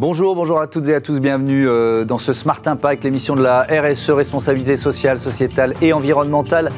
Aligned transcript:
Bonjour, 0.00 0.34
bonjour 0.34 0.58
à 0.62 0.66
toutes 0.66 0.88
et 0.88 0.94
à 0.94 1.02
tous, 1.02 1.20
bienvenue 1.20 1.68
euh, 1.68 2.06
dans 2.06 2.16
ce 2.16 2.32
Smart 2.32 2.62
Impact, 2.64 3.04
l'émission 3.04 3.34
de 3.34 3.42
la 3.42 3.66
RSE, 3.68 4.08
responsabilité 4.08 4.78
sociale, 4.78 5.18
sociétale 5.18 5.74
et 5.82 5.92
environnementale 5.92 6.70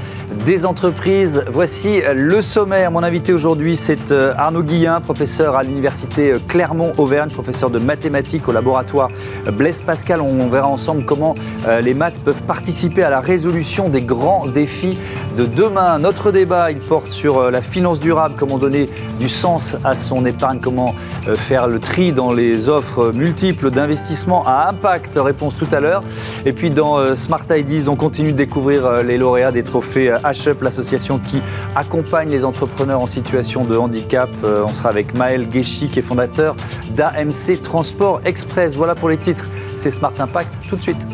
des 0.45 0.67
entreprises. 0.67 1.45
Voici 1.51 2.01
le 2.15 2.41
sommaire. 2.41 2.91
Mon 2.91 3.03
invité 3.03 3.33
aujourd'hui, 3.33 3.77
c'est 3.77 4.11
euh, 4.11 4.35
Arnaud 4.37 4.63
Guillain, 4.63 5.01
professeur 5.01 5.57
à 5.57 5.63
l'université 5.63 6.33
euh, 6.33 6.39
Clermont-Auvergne, 6.49 7.31
professeur 7.31 7.71
de 7.71 7.79
mathématiques 7.79 8.49
au 8.49 8.53
laboratoire 8.53 9.09
Blaise 9.53 9.81
Pascal. 9.81 10.21
On 10.21 10.49
verra 10.49 10.69
ensemble 10.69 11.05
comment 11.05 11.35
les 11.81 11.95
maths 11.95 12.21
peuvent 12.21 12.43
participer 12.43 13.03
à 13.03 13.11
la 13.11 13.21
résolution 13.21 13.89
des 13.89 14.03
grands 14.03 14.47
défis 14.47 14.99
de 15.37 15.45
demain. 15.45 15.99
Notre 15.99 16.31
débat, 16.31 16.71
il 16.71 16.79
porte 16.79 17.11
sur 17.11 17.51
la 17.51 17.63
finance 17.63 18.01
durable, 18.01 18.35
comment 18.39 18.59
donner 18.59 18.89
du 19.19 19.29
sens 19.29 19.77
à 19.85 19.95
son 19.95 20.25
épargne, 20.27 20.59
comment 20.61 20.95
faire 21.35 21.69
le 21.69 21.79
tri 21.79 22.13
dans 22.13 22.33
les 22.33 22.69
offres 22.69 23.13
multiples 23.15 23.71
d'investissements 23.71 24.45
à 24.47 24.69
impact. 24.69 25.19
Réponse 25.23 25.57
tout 25.57 25.69
à 25.73 25.81
l'heure. 25.81 26.03
Et 26.45 26.53
puis 26.53 26.71
dans 26.71 26.99
euh, 26.99 27.15
Smart 27.15 27.45
Ideas, 27.51 27.89
on 27.89 27.97
continue 27.97 28.33
de 28.33 28.37
découvrir 28.37 28.85
euh, 28.85 29.03
les 29.03 29.19
lauréats 29.19 29.53
des 29.53 29.63
trophées 29.63 30.13
Euh, 30.47 30.55
l'association 30.63 31.19
qui 31.19 31.43
accompagne 31.75 32.31
les 32.31 32.45
entrepreneurs 32.45 33.03
en 33.03 33.07
situation 33.07 33.65
de 33.65 33.77
handicap. 33.77 34.31
On 34.43 34.73
sera 34.73 34.89
avec 34.89 35.17
Maël 35.17 35.49
Guéchi, 35.49 35.89
qui 35.89 35.99
est 35.99 36.03
fondateur 36.03 36.55
d'AMC 36.95 37.61
Transport 37.63 38.21
Express. 38.25 38.77
Voilà 38.77 38.95
pour 38.95 39.09
les 39.09 39.17
titres. 39.17 39.47
C'est 39.77 39.91
Smart 39.91 40.13
Impact 40.19 40.69
tout 40.69 40.77
de 40.77 40.83
suite. 40.83 41.07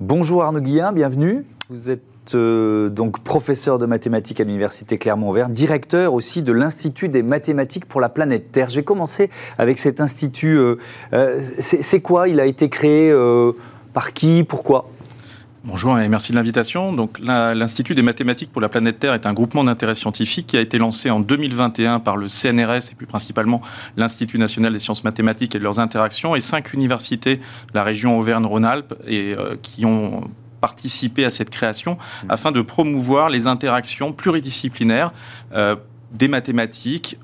Bonjour 0.00 0.42
Arnaud 0.44 0.60
Guillain, 0.60 0.92
bienvenue. 0.92 1.46
Vous 1.70 1.90
êtes 1.90 2.13
euh, 2.34 2.88
donc 2.88 3.20
professeur 3.20 3.78
de 3.78 3.86
mathématiques 3.86 4.40
à 4.40 4.44
l'Université 4.44 4.98
Clermont-Auvergne, 4.98 5.52
directeur 5.52 6.14
aussi 6.14 6.42
de 6.42 6.52
l'Institut 6.52 7.08
des 7.08 7.22
mathématiques 7.22 7.84
pour 7.84 8.00
la 8.00 8.08
planète 8.08 8.50
Terre. 8.52 8.70
Je 8.70 8.76
vais 8.76 8.84
commencer 8.84 9.30
avec 9.58 9.78
cet 9.78 10.00
institut. 10.00 10.56
Euh, 10.56 10.76
euh, 11.12 11.40
c'est 11.58 12.00
quoi? 12.00 12.28
Il 12.28 12.40
a 12.40 12.46
été 12.46 12.68
créé 12.68 13.14
par 13.92 14.12
qui? 14.12 14.44
Pourquoi? 14.44 14.88
Bonjour 15.64 15.98
et 15.98 16.08
merci 16.10 16.32
de 16.32 16.36
l'invitation. 16.36 16.92
Donc, 16.92 17.18
l'Institut 17.20 17.94
des 17.94 18.02
mathématiques 18.02 18.52
pour 18.52 18.60
la 18.60 18.68
planète 18.68 18.98
Terre 18.98 19.14
est 19.14 19.24
un 19.24 19.32
groupement 19.32 19.64
d'intérêt 19.64 19.94
scientifique 19.94 20.46
qui 20.46 20.58
a 20.58 20.60
été 20.60 20.76
lancé 20.76 21.10
en 21.10 21.20
2021 21.20 22.00
par 22.00 22.18
le 22.18 22.28
CNRS 22.28 22.92
et 22.92 22.94
plus 22.94 23.06
principalement 23.06 23.62
l'Institut 23.96 24.38
national 24.38 24.74
des 24.74 24.78
sciences 24.78 25.04
mathématiques 25.04 25.54
et 25.54 25.58
de 25.58 25.64
leurs 25.64 25.78
interactions 25.78 26.36
et 26.36 26.40
cinq 26.40 26.74
universités 26.74 27.36
de 27.36 27.42
la 27.74 27.82
région 27.82 28.18
Auvergne-Rhône-Alpes 28.18 28.94
et 29.06 29.34
qui 29.62 29.86
ont 29.86 30.24
participer 30.64 31.26
à 31.26 31.30
cette 31.30 31.50
création 31.50 31.92
mmh. 31.94 32.30
afin 32.30 32.50
de 32.50 32.62
promouvoir 32.62 33.28
les 33.28 33.46
interactions 33.46 34.14
pluridisciplinaires 34.14 35.12
euh, 35.52 35.76
des 36.10 36.26
mathématiques 36.26 37.18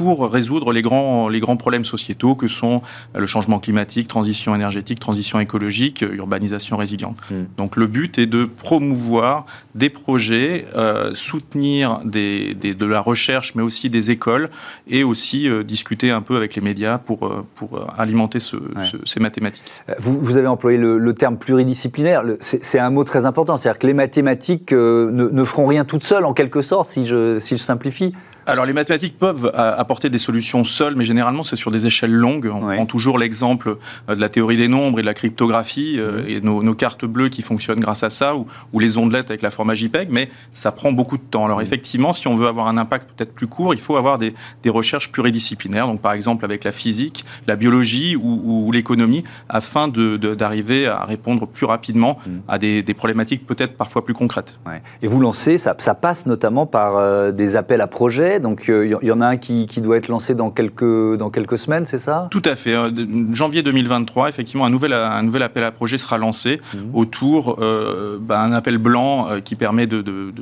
pour 0.00 0.32
résoudre 0.32 0.72
les 0.72 0.80
grands, 0.80 1.28
les 1.28 1.40
grands 1.40 1.58
problèmes 1.58 1.84
sociétaux 1.84 2.34
que 2.34 2.48
sont 2.48 2.80
le 3.14 3.26
changement 3.26 3.58
climatique, 3.58 4.08
transition 4.08 4.54
énergétique, 4.54 4.98
transition 4.98 5.38
écologique, 5.40 6.00
urbanisation 6.00 6.78
résiliente. 6.78 7.18
Hmm. 7.30 7.44
Donc 7.58 7.76
le 7.76 7.86
but 7.86 8.18
est 8.18 8.26
de 8.26 8.46
promouvoir 8.46 9.44
des 9.74 9.90
projets, 9.90 10.66
euh, 10.74 11.10
soutenir 11.12 12.00
des, 12.06 12.54
de 12.54 12.86
la 12.86 13.02
recherche, 13.02 13.54
mais 13.54 13.62
aussi 13.62 13.90
des 13.90 14.10
écoles, 14.10 14.48
et 14.88 15.04
aussi 15.04 15.46
euh, 15.46 15.62
discuter 15.64 16.10
un 16.10 16.22
peu 16.22 16.36
avec 16.36 16.54
les 16.54 16.62
médias 16.62 16.96
pour, 16.96 17.26
euh, 17.26 17.42
pour 17.54 17.86
alimenter 17.98 18.40
ce, 18.40 18.56
ces 19.04 19.20
mathématiques. 19.20 19.70
Vous, 19.98 20.18
vous 20.18 20.38
avez 20.38 20.46
employé 20.46 20.78
le, 20.78 21.12
terme 21.12 21.36
pluridisciplinaire, 21.36 22.22
c'est 22.40 22.78
un 22.78 22.88
mot 22.88 23.04
très 23.04 23.26
important, 23.26 23.58
c'est-à-dire 23.58 23.78
que 23.78 23.86
les 23.86 23.94
mathématiques 23.94 24.72
ne, 24.72 25.10
ne, 25.10 25.44
feront 25.44 25.66
rien 25.66 25.84
toutes 25.84 26.04
seules, 26.04 26.24
en 26.24 26.32
quelque 26.32 26.62
sorte, 26.62 26.88
si 26.88 27.06
je, 27.06 27.38
si 27.38 27.58
je 27.58 27.62
simplifie 27.62 28.14
alors 28.46 28.66
les 28.66 28.72
mathématiques 28.72 29.18
peuvent 29.18 29.46
euh, 29.54 29.74
apporter 29.76 30.10
des 30.10 30.18
solutions 30.18 30.64
seules, 30.64 30.96
mais 30.96 31.04
généralement 31.04 31.42
c'est 31.42 31.56
sur 31.56 31.70
des 31.70 31.86
échelles 31.86 32.12
longues. 32.12 32.50
On 32.52 32.60
prend 32.60 32.86
toujours 32.86 33.18
l'exemple 33.18 33.76
euh, 34.08 34.14
de 34.14 34.20
la 34.20 34.28
théorie 34.28 34.56
des 34.56 34.68
nombres 34.68 34.98
et 34.98 35.02
de 35.02 35.06
la 35.06 35.14
cryptographie 35.14 35.96
euh, 35.98 36.24
et 36.26 36.40
nos, 36.40 36.74
cartes 36.74 37.04
bleues 37.04 37.28
qui 37.28 37.42
fonctionnent 37.42 37.80
grâce 37.80 38.02
à 38.02 38.10
ça, 38.10 38.34
ou, 38.36 38.46
les 38.78 38.96
ondelettes 38.96 39.30
avec 39.30 39.42
la 39.42 39.50
forme 39.50 39.74
JPEG, 39.74 40.08
mais 40.10 40.30
ça 40.52 40.72
prend 40.72 40.92
beaucoup 40.92 41.18
de 41.18 41.22
temps. 41.22 41.44
Alors 41.44 41.60
effectivement, 41.60 42.12
si 42.12 42.28
on 42.28 42.36
veut 42.36 42.46
avoir 42.46 42.68
un 42.68 42.78
impact 42.78 43.10
peut-être 43.14 43.34
plus 43.34 43.46
court, 43.46 43.74
il 43.74 43.80
faut 43.80 43.96
avoir 43.96 44.18
des, 44.18 44.34
recherches 44.70 45.10
pluridisciplinaires, 45.10 45.88
donc 45.88 46.00
par 46.00 46.12
exemple 46.12 46.44
avec 46.44 46.62
la 46.62 46.70
physique, 46.70 47.24
la 47.48 47.56
biologie 47.56 48.16
ou, 48.16 48.70
l'économie, 48.72 49.24
afin 49.48 49.88
d'arriver 49.88 50.86
à 50.86 51.04
répondre 51.04 51.46
plus 51.46 51.66
rapidement 51.66 52.18
mm. 52.24 52.30
à 52.48 52.58
des, 52.58 52.94
problématiques 52.94 53.46
peut-être 53.46 53.76
parfois 53.76 54.04
plus 54.04 54.14
concrètes. 54.14 54.58
Et 55.02 55.08
vous 55.08 55.20
lancez, 55.20 55.58
ça, 55.58 55.74
ça 55.78 55.94
passe 55.94 56.26
notamment 56.26 56.66
par 56.66 57.32
des 57.32 57.56
appels 57.56 57.80
à 57.80 57.86
projets 57.86 58.29
donc 58.38 58.64
il 58.68 58.72
euh, 58.72 58.98
y, 59.02 59.10
en 59.10 59.20
a 59.20 59.26
un 59.26 59.36
qui, 59.36 59.66
doit 59.80 59.96
être 59.96 60.08
lancé 60.08 60.34
dans 60.34 60.50
quelques, 60.50 61.16
dans 61.16 61.30
quelques 61.30 61.58
semaines, 61.58 61.86
c'est 61.86 61.98
ça? 61.98 62.28
Tout 62.30 62.42
à 62.44 62.54
fait. 62.54 62.74
Euh, 62.74 62.90
janvier 63.32 63.62
2023, 63.62 64.28
effectivement, 64.28 64.64
un 64.64 64.70
nouvel, 64.70 64.92
un 64.92 65.22
nouvel 65.22 65.42
appel 65.42 65.64
à 65.64 65.72
projet 65.72 65.98
sera 65.98 66.18
lancé 66.18 66.60
mhm. 66.74 66.90
autour 66.94 67.56
euh, 67.60 68.18
bah, 68.20 68.40
un 68.40 68.52
appel 68.52 68.78
blanc 68.78 69.28
qui 69.44 69.56
permet 69.56 69.86
de, 69.86 70.02
de, 70.02 70.32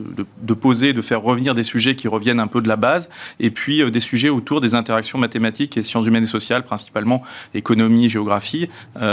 de, 0.42 0.54
poser, 0.54 0.92
de 0.92 1.00
faire 1.00 1.22
revenir 1.22 1.54
des 1.54 1.62
sujets 1.62 1.94
qui 1.94 2.08
reviennent 2.08 2.40
un 2.40 2.46
peu 2.46 2.60
de 2.60 2.68
la 2.68 2.76
base, 2.76 3.08
et 3.40 3.50
puis 3.50 3.88
des 3.90 4.00
sujets 4.00 4.28
autour 4.28 4.60
des 4.60 4.74
interactions 4.74 5.18
mathématiques 5.18 5.76
et 5.76 5.82
sciences 5.82 6.06
humaines 6.06 6.24
et 6.24 6.26
sociales, 6.26 6.64
principalement 6.64 7.22
économie, 7.54 8.08
géographie, 8.08 8.68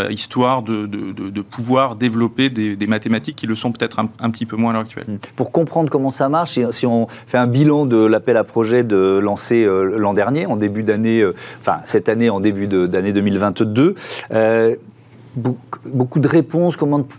histoire 0.09 0.63
de, 0.63 1.41
pouvoir 1.41 1.95
développer 1.95 2.49
des, 2.49 2.87
mathématiques 2.87 3.35
qui 3.35 3.47
le 3.47 3.55
sont 3.55 3.71
peut-être 3.71 3.99
un, 3.99 4.29
petit 4.29 4.45
peu 4.45 4.55
moins 4.55 4.71
à 4.71 4.73
l'heure 4.73 4.81
actuelle. 4.81 5.05
Pour 5.35 5.51
comprendre 5.51 5.89
comment 5.89 6.09
ça 6.09 6.29
marche, 6.29 6.59
si 6.71 6.85
on 6.85 7.07
fait 7.27 7.37
un 7.37 7.47
bilan 7.47 7.85
de 7.85 7.97
l'appel 7.97 8.37
à 8.37 8.43
projet, 8.43 8.64
de 8.83 9.17
lancer 9.17 9.63
euh, 9.63 9.97
l'an 9.97 10.13
dernier, 10.13 10.45
en 10.45 10.57
début 10.57 10.83
d'année, 10.83 11.21
euh, 11.21 11.33
enfin 11.61 11.79
cette 11.85 12.09
année 12.09 12.29
en 12.29 12.39
début 12.39 12.67
d'année 12.67 13.13
2022 13.13 13.95
beaucoup 15.35 16.19
de 16.19 16.27
réponses, 16.27 16.77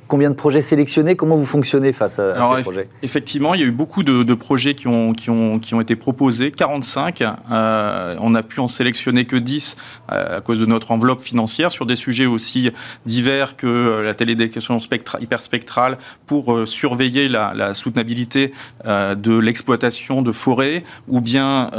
combien 0.08 0.30
de 0.30 0.34
projets 0.34 0.60
sélectionnés 0.60 1.16
Comment 1.16 1.36
vous 1.36 1.46
fonctionnez 1.46 1.92
face 1.92 2.18
à, 2.18 2.56
ces 2.56 2.62
projets? 2.62 2.88
Effectivement, 3.02 3.54
il 3.54 3.60
y 3.60 3.64
a 3.64 3.66
eu 3.66 3.72
beaucoup 3.72 4.02
de, 4.02 4.34
projets 4.34 4.74
qui 4.74 4.88
ont, 4.88 5.12
qui, 5.12 5.30
ont, 5.30 5.58
qui 5.58 5.74
ont 5.74 5.80
été 5.80 5.96
proposés, 5.96 6.50
45. 6.50 7.22
Euh, 7.50 8.16
on 8.20 8.34
a 8.34 8.42
pu 8.42 8.60
en 8.60 8.68
sélectionner 8.68 9.24
que 9.24 9.36
10 9.36 9.76
euh, 10.12 10.38
à 10.38 10.40
cause 10.40 10.60
de 10.60 10.66
notre 10.66 10.90
enveloppe 10.90 11.20
financière 11.20 11.70
sur 11.70 11.86
des 11.86 11.96
sujets 11.96 12.26
aussi 12.26 12.70
divers 13.04 13.56
que 13.56 13.66
euh, 13.66 14.02
la 14.02 14.14
télédétection 14.14 14.78
hyperspectrale 15.20 15.98
pour 16.26 16.66
surveiller 16.66 17.28
la, 17.28 17.74
soutenabilité 17.74 18.52
de 18.84 19.38
l'exploitation 19.38 20.22
de 20.22 20.32
forêts 20.32 20.84
ou 21.08 21.20
bien 21.20 21.70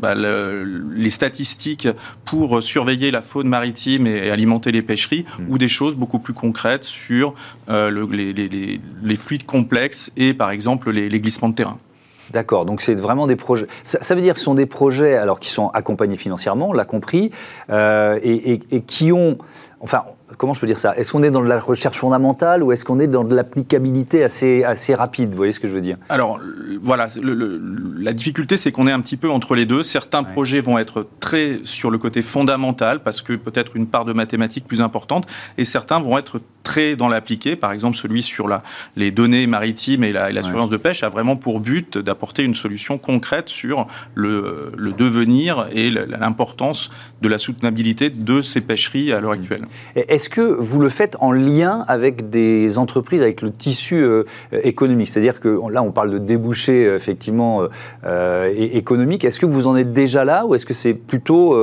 bah, 0.00 0.14
les 0.14 1.10
statistiques 1.10 1.88
pour 2.24 2.62
surveiller 2.62 3.10
la 3.10 3.20
faune 3.20 3.48
maritime 3.48 4.06
et, 4.06 4.30
alimenter 4.30 4.72
les 4.72 4.82
pêcheries 4.82 5.24
hmm. 5.38 5.44
ou 5.48 5.58
des 5.58 5.65
choses 5.68 5.94
beaucoup 5.94 6.18
plus 6.18 6.34
concrètes 6.34 6.84
sur 6.84 7.34
euh, 7.68 7.90
les, 8.10 9.16
fluides 9.16 9.46
complexes 9.46 10.10
et 10.16 10.34
par 10.34 10.50
exemple 10.50 10.90
les, 10.90 11.20
glissements 11.20 11.48
de 11.48 11.54
terrain. 11.54 11.78
D'accord, 12.30 12.66
donc 12.66 12.80
c'est 12.80 12.94
vraiment 12.94 13.26
des 13.26 13.36
projets. 13.36 13.66
Ça, 13.84 14.14
veut 14.14 14.20
dire 14.20 14.34
que 14.34 14.40
ce 14.40 14.46
sont 14.46 14.54
des 14.54 14.66
projets 14.66 15.14
alors 15.14 15.38
qui 15.38 15.48
sont 15.48 15.68
accompagnés 15.68 16.16
financièrement, 16.16 16.70
on 16.70 16.72
l'a 16.72 16.84
compris, 16.84 17.30
euh, 17.70 18.18
et, 18.22 18.60
et, 18.70 18.80
qui 18.82 19.12
ont, 19.12 19.38
enfin, 19.80 20.02
comment 20.36 20.52
je 20.52 20.60
peux 20.60 20.66
dire 20.66 20.78
ça? 20.78 20.96
Est-ce 20.96 21.12
qu'on 21.12 21.22
est 21.22 21.30
dans 21.30 21.42
de 21.42 21.48
la 21.48 21.58
recherche 21.58 21.98
fondamentale 21.98 22.62
ou 22.62 22.72
est-ce 22.72 22.84
qu'on 22.84 23.00
est 23.00 23.06
dans 23.06 23.24
de 23.24 23.34
l'applicabilité 23.34 24.22
assez, 24.22 24.64
assez 24.64 24.94
rapide? 24.94 25.30
Vous 25.30 25.36
voyez 25.36 25.52
ce 25.52 25.60
que 25.60 25.68
je 25.68 25.72
veux 25.72 25.80
dire? 25.80 25.96
Alors, 26.08 26.40
voilà, 26.82 27.08
la 27.98 28.12
difficulté, 28.12 28.56
c'est 28.56 28.72
qu'on 28.72 28.86
est 28.86 28.92
un 28.92 29.00
petit 29.00 29.16
peu 29.16 29.30
entre 29.30 29.54
les 29.54 29.66
deux. 29.66 29.82
Certains 29.82 30.22
projets 30.24 30.60
vont 30.60 30.78
être 30.78 31.06
très 31.20 31.60
sur 31.64 31.90
le 31.90 31.98
côté 31.98 32.22
fondamental, 32.22 33.00
parce 33.02 33.22
que 33.22 33.34
peut-être 33.34 33.76
une 33.76 33.86
part 33.86 34.04
de 34.04 34.12
mathématiques 34.12 34.66
plus 34.66 34.80
importante, 34.80 35.26
et 35.58 35.64
certains 35.64 35.98
vont 35.98 36.18
être 36.18 36.40
très 36.62 36.96
dans 36.96 37.08
l'appliqué. 37.08 37.54
Par 37.56 37.72
exemple, 37.72 37.96
celui 37.96 38.22
sur 38.22 38.48
la, 38.48 38.62
les 38.96 39.10
données 39.10 39.46
maritimes 39.46 40.02
et 40.02 40.12
la, 40.12 40.42
surveillance 40.42 40.70
de 40.70 40.76
pêche 40.76 41.02
a 41.02 41.08
vraiment 41.08 41.36
pour 41.36 41.60
but 41.60 41.96
d'apporter 41.98 42.42
une 42.42 42.54
solution 42.54 42.98
concrète 42.98 43.48
sur 43.48 43.86
le, 44.14 44.72
le 44.76 44.92
devenir 44.92 45.68
et 45.72 45.90
l'importance 45.90 46.90
de 47.22 47.28
la 47.28 47.38
soutenabilité 47.38 48.10
de 48.10 48.40
ces 48.40 48.60
pêcheries 48.60 49.12
à 49.12 49.20
l'heure 49.20 49.32
actuelle. 49.32 49.66
Est-ce 49.94 50.25
que 50.28 50.40
vous 50.40 50.80
le 50.80 50.88
faites 50.88 51.16
en 51.20 51.32
lien 51.32 51.84
avec 51.88 52.30
des 52.30 52.78
entreprises, 52.78 53.22
avec 53.22 53.42
le 53.42 53.50
tissu 53.50 53.96
euh, 53.96 54.24
économique? 54.52 55.08
C'est-à-dire 55.08 55.40
que 55.40 55.60
là, 55.70 55.82
on 55.82 55.92
parle 55.92 56.10
de 56.10 56.18
débouchés 56.18 56.86
euh, 56.86 56.96
effectivement 56.96 57.62
euh, 58.04 58.52
économiques. 58.56 59.24
Est-ce 59.24 59.40
que 59.40 59.46
vous 59.46 59.66
en 59.66 59.76
êtes 59.76 59.92
déjà 59.92 60.24
là 60.24 60.46
ou 60.46 60.54
est-ce 60.54 60.66
que 60.66 60.74
c'est 60.74 60.94
plutôt 60.94 61.56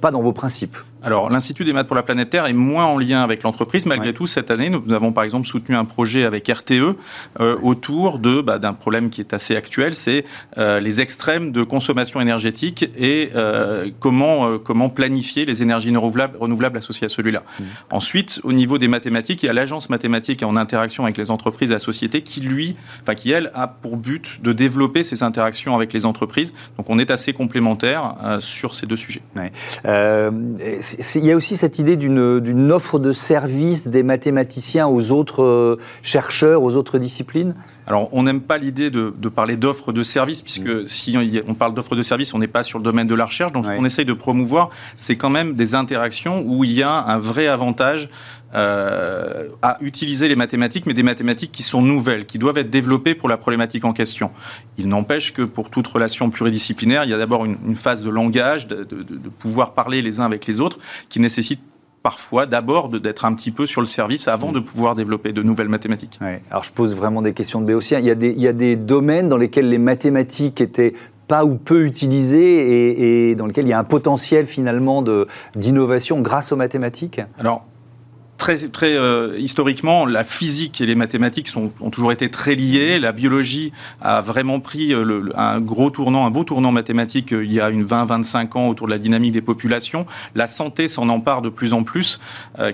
pas 0.00 0.10
dans 0.10 0.20
vos 0.20 0.32
principes? 0.32 0.76
Alors, 1.06 1.30
l'Institut 1.30 1.64
des 1.64 1.72
maths 1.72 1.86
pour 1.86 1.94
la 1.94 2.02
planète 2.02 2.30
Terre 2.30 2.46
est 2.46 2.52
moins 2.52 2.86
en 2.86 2.98
lien 2.98 3.22
avec 3.22 3.44
l'entreprise. 3.44 3.86
Malgré 3.86 4.12
tout, 4.12 4.26
cette 4.26 4.50
année, 4.50 4.70
nous 4.70 4.92
avons 4.92 5.12
par 5.12 5.22
exemple 5.22 5.46
soutenu 5.46 5.76
un 5.76 5.84
projet 5.84 6.24
avec 6.24 6.48
RTE 6.48 6.72
euh, 6.72 7.56
autour 7.62 8.18
de 8.18 8.40
bah, 8.40 8.58
d'un 8.58 8.72
problème 8.72 9.08
qui 9.08 9.20
est 9.20 9.32
assez 9.32 9.54
actuel, 9.54 9.94
c'est 9.94 10.24
euh, 10.58 10.80
les 10.80 11.00
extrêmes 11.00 11.52
de 11.52 11.62
consommation 11.62 12.20
énergétique 12.20 12.90
et 12.96 13.30
euh, 13.36 13.88
comment 14.00 14.58
comment 14.58 14.88
planifier 14.88 15.44
les 15.44 15.62
énergies 15.62 15.90
renouvelables, 15.90 16.36
renouvelables 16.38 16.78
associées 16.78 17.04
à 17.04 17.08
celui-là. 17.08 17.44
Mmh. 17.60 17.64
Ensuite, 17.92 18.40
au 18.42 18.52
niveau 18.52 18.76
des 18.76 18.88
mathématiques, 18.88 19.44
il 19.44 19.46
y 19.46 19.48
a 19.48 19.52
l'agence 19.52 19.88
mathématique 19.88 20.42
en 20.42 20.56
interaction 20.56 21.04
avec 21.04 21.16
les 21.18 21.30
entreprises 21.30 21.70
et 21.70 21.74
la 21.74 21.78
société 21.78 22.22
qui 22.22 22.40
lui, 22.40 22.74
enfin 23.02 23.14
qui 23.14 23.30
elle 23.30 23.52
a 23.54 23.68
pour 23.68 23.96
but 23.96 24.42
de 24.42 24.52
développer 24.52 25.04
ces 25.04 25.22
interactions 25.22 25.76
avec 25.76 25.92
les 25.92 26.04
entreprises. 26.04 26.52
Donc, 26.78 26.90
on 26.90 26.98
est 26.98 27.12
assez 27.12 27.32
complémentaires 27.32 28.16
sur 28.40 28.74
ces 28.74 28.86
deux 28.86 28.96
sujets. 28.96 29.22
Il 31.14 31.24
y 31.24 31.32
a 31.32 31.36
aussi 31.36 31.56
cette 31.56 31.78
idée 31.78 31.96
d'une 31.96 32.72
offre 32.72 32.98
de 32.98 33.12
service 33.12 33.88
des 33.88 34.02
mathématiciens 34.02 34.86
aux 34.86 35.12
autres 35.12 35.78
chercheurs, 36.02 36.62
aux 36.62 36.76
autres 36.76 36.98
disciplines? 36.98 37.54
Alors, 37.86 38.08
on 38.12 38.24
n'aime 38.24 38.40
pas 38.40 38.58
l'idée 38.58 38.90
de, 38.90 39.10
parler 39.28 39.56
d'offres 39.56 39.92
de 39.92 40.02
services, 40.02 40.42
puisque 40.42 40.66
mm. 40.66 40.86
si 40.86 41.16
on, 41.46 41.54
parle 41.54 41.74
d'offres 41.74 41.94
de 41.94 42.02
services, 42.02 42.34
on 42.34 42.38
n'est 42.38 42.48
pas 42.48 42.62
sur 42.62 42.78
le 42.78 42.84
domaine 42.84 43.06
de 43.06 43.14
la 43.14 43.26
recherche. 43.26 43.52
Donc, 43.52 43.64
ce 43.66 43.70
qu'on 43.70 43.84
essaye 43.84 44.04
de 44.04 44.12
promouvoir, 44.12 44.70
c'est 44.96 45.16
quand 45.16 45.30
même 45.30 45.54
des 45.54 45.74
interactions 45.74 46.42
où 46.44 46.64
il 46.64 46.72
y 46.72 46.82
a 46.82 46.90
un 46.90 47.18
vrai 47.18 47.46
avantage 47.46 48.08
euh, 48.54 49.48
à 49.62 49.76
utiliser 49.80 50.26
les 50.28 50.36
mathématiques, 50.36 50.86
mais 50.86 50.94
des 50.94 51.02
mathématiques 51.02 51.52
qui 51.52 51.62
sont 51.62 51.82
nouvelles, 51.82 52.26
qui 52.26 52.38
doivent 52.38 52.58
être 52.58 52.70
développées 52.70 53.14
pour 53.14 53.28
la 53.28 53.36
problématique 53.36 53.84
en 53.84 53.92
question. 53.92 54.30
Il 54.78 54.88
n'empêche 54.88 55.32
que 55.32 55.42
pour 55.42 55.70
toute 55.70 55.86
relation 55.86 56.30
pluridisciplinaire, 56.30 57.04
il 57.04 57.10
y 57.10 57.14
a 57.14 57.18
d'abord 57.18 57.44
une, 57.44 57.76
phase 57.76 58.02
de 58.02 58.10
langage, 58.10 58.66
de, 58.66 58.84
de 58.84 59.28
pouvoir 59.28 59.74
parler 59.74 60.02
les 60.02 60.20
uns 60.20 60.24
avec 60.24 60.46
les 60.46 60.58
autres, 60.58 60.78
qui 61.08 61.20
nécessite 61.20 61.60
parfois 62.06 62.46
d'abord 62.46 62.88
d'être 62.88 63.24
un 63.24 63.34
petit 63.34 63.50
peu 63.50 63.66
sur 63.66 63.80
le 63.80 63.86
service 63.88 64.28
avant 64.28 64.52
de 64.52 64.60
pouvoir 64.60 64.94
développer 64.94 65.32
de 65.32 65.42
nouvelles 65.42 65.68
mathématiques. 65.68 66.20
Alors 66.52 66.62
je 66.62 66.70
pose 66.70 66.94
vraiment 66.94 67.20
des 67.20 67.32
questions 67.32 67.60
de 67.60 67.66
béotien. 67.66 67.98
Il 67.98 68.04
y, 68.04 68.12
a 68.12 68.14
des, 68.14 68.30
il 68.30 68.40
y 68.40 68.46
a 68.46 68.52
des 68.52 68.76
domaines 68.76 69.26
dans 69.26 69.36
lesquels 69.36 69.68
les 69.68 69.78
mathématiques 69.78 70.60
étaient 70.60 70.94
pas 71.26 71.44
ou 71.44 71.56
peu 71.56 71.84
utilisées 71.84 72.38
et, 72.38 73.30
et 73.30 73.34
dans 73.34 73.46
lesquels 73.46 73.66
il 73.66 73.70
y 73.70 73.72
a 73.72 73.78
un 73.80 73.82
potentiel 73.82 74.46
finalement 74.46 75.02
d'innovation 75.56 76.20
grâce 76.20 76.52
aux 76.52 76.56
mathématiques? 76.56 77.20
Alors, 77.40 77.64
très, 78.36 78.56
très 78.68 78.96
euh, 78.96 79.36
historiquement, 79.38 80.06
la 80.06 80.24
physique 80.24 80.80
et 80.80 80.86
les 80.86 80.94
mathématiques 80.94 81.48
sont, 81.48 81.72
ont 81.80 81.90
toujours 81.90 82.12
été 82.12 82.30
très 82.30 82.54
liées. 82.54 82.98
La 82.98 83.12
biologie 83.12 83.72
a 84.00 84.20
vraiment 84.20 84.60
pris 84.60 84.92
euh, 84.92 85.02
le, 85.02 85.32
un 85.36 85.60
gros 85.60 85.90
tournant, 85.90 86.26
un 86.26 86.30
beau 86.30 86.44
tournant 86.44 86.72
mathématique 86.72 87.32
euh, 87.32 87.44
il 87.44 87.52
y 87.52 87.60
a 87.60 87.70
une 87.70 87.84
20-25 87.84 88.58
ans 88.58 88.68
autour 88.68 88.86
de 88.86 88.92
la 88.92 88.98
dynamique 88.98 89.32
des 89.32 89.40
populations. 89.40 90.06
La 90.34 90.46
santé 90.46 90.88
s'en 90.88 91.08
empare 91.08 91.42
de 91.42 91.48
plus 91.48 91.72
en 91.72 91.82
plus. 91.82 92.20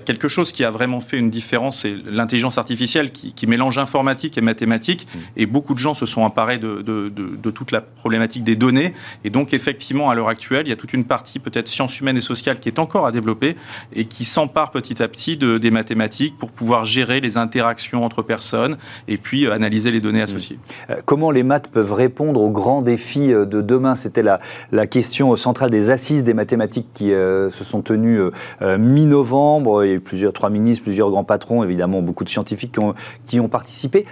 quelque 0.05 0.27
chose 0.27 0.51
qui 0.51 0.63
a 0.63 0.71
vraiment 0.71 0.99
fait 0.99 1.17
une 1.17 1.29
différence, 1.29 1.81
c'est 1.81 1.95
l'intelligence 2.05 2.57
artificielle 2.57 3.11
qui, 3.11 3.33
qui, 3.33 3.47
mélange 3.47 3.77
informatique 3.77 4.37
et 4.37 4.41
mathématiques. 4.41 5.07
Mmh. 5.13 5.19
Et 5.37 5.45
beaucoup 5.45 5.73
de 5.73 5.79
gens 5.79 5.93
se 5.93 6.05
sont 6.05 6.21
emparés 6.21 6.57
de, 6.57 6.81
de, 6.81 7.09
de, 7.09 7.35
de, 7.35 7.51
toute 7.51 7.71
la 7.71 7.81
problématique 7.81 8.43
des 8.43 8.55
données. 8.55 8.93
Et 9.23 9.29
donc, 9.29 9.53
effectivement, 9.53 10.09
à 10.09 10.15
l'heure 10.15 10.29
actuelle, 10.29 10.65
il 10.65 10.69
y 10.69 10.73
a 10.73 10.75
toute 10.75 10.93
une 10.93 11.05
partie 11.05 11.39
peut-être 11.39 11.67
sciences 11.67 11.99
humaines 11.99 12.17
et 12.17 12.21
sociales 12.21 12.59
qui 12.59 12.69
est 12.69 12.79
encore 12.79 13.05
à 13.05 13.11
développer 13.11 13.55
et 13.93 14.05
qui 14.05 14.25
s'empare 14.25 14.71
petit 14.71 15.01
à 15.01 15.07
petit 15.07 15.37
de 15.37 15.52
des 15.59 15.71
mathématiques 15.71 16.37
pour 16.37 16.51
pouvoir 16.51 16.85
gérer 16.85 17.19
les 17.19 17.37
interactions 17.37 18.03
entre 18.03 18.21
personnes 18.21 18.77
et 19.07 19.17
puis 19.17 19.45
euh, 19.45 19.53
analyser 19.53 19.91
les 19.91 20.01
données 20.01 20.21
associées. 20.21 20.59
Euh, 20.89 20.95
comment 21.05 21.31
les 21.31 21.43
maths 21.43 21.69
peuvent 21.69 21.93
répondre 21.93 22.41
aux 22.41 22.49
grands 22.49 22.81
défis 22.81 23.31
euh, 23.33 23.45
de 23.45 23.61
demain? 23.61 23.95
C'était 23.95 24.23
la, 24.23 24.39
la 24.71 24.87
question 24.87 25.35
centrale 25.35 25.69
des 25.69 25.89
assises 25.89 26.23
des 26.23 26.33
mathématiques 26.33 26.87
qui 26.93 27.09
se 27.09 27.63
sont 27.63 27.81
tenues 27.81 28.19
mi-novembre. 28.61 29.85
Il 29.85 29.91
y 29.91 29.95
a 29.95 29.99
plusieurs, 29.99 30.33
trois 30.33 30.49
ministres, 30.49 30.83
plusieurs 30.83 31.09
grands 31.09 31.23
patrons, 31.23 31.63
évidemment 31.63 32.01
beaucoup 32.01 32.23
de 32.23 32.29
scientifiques 32.29 32.73
qui 32.73 32.79
ont, 32.79 32.93
qui 33.25 33.39
ont 33.39 33.49
participé. 33.49 34.05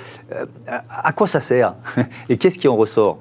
à 0.67 1.13
quoi 1.13 1.27
ça 1.27 1.39
sert? 1.39 1.75
Et 2.29 2.37
qu'est-ce 2.37 2.57
qui 2.57 2.67
en 2.67 2.75
ressort? 2.75 3.19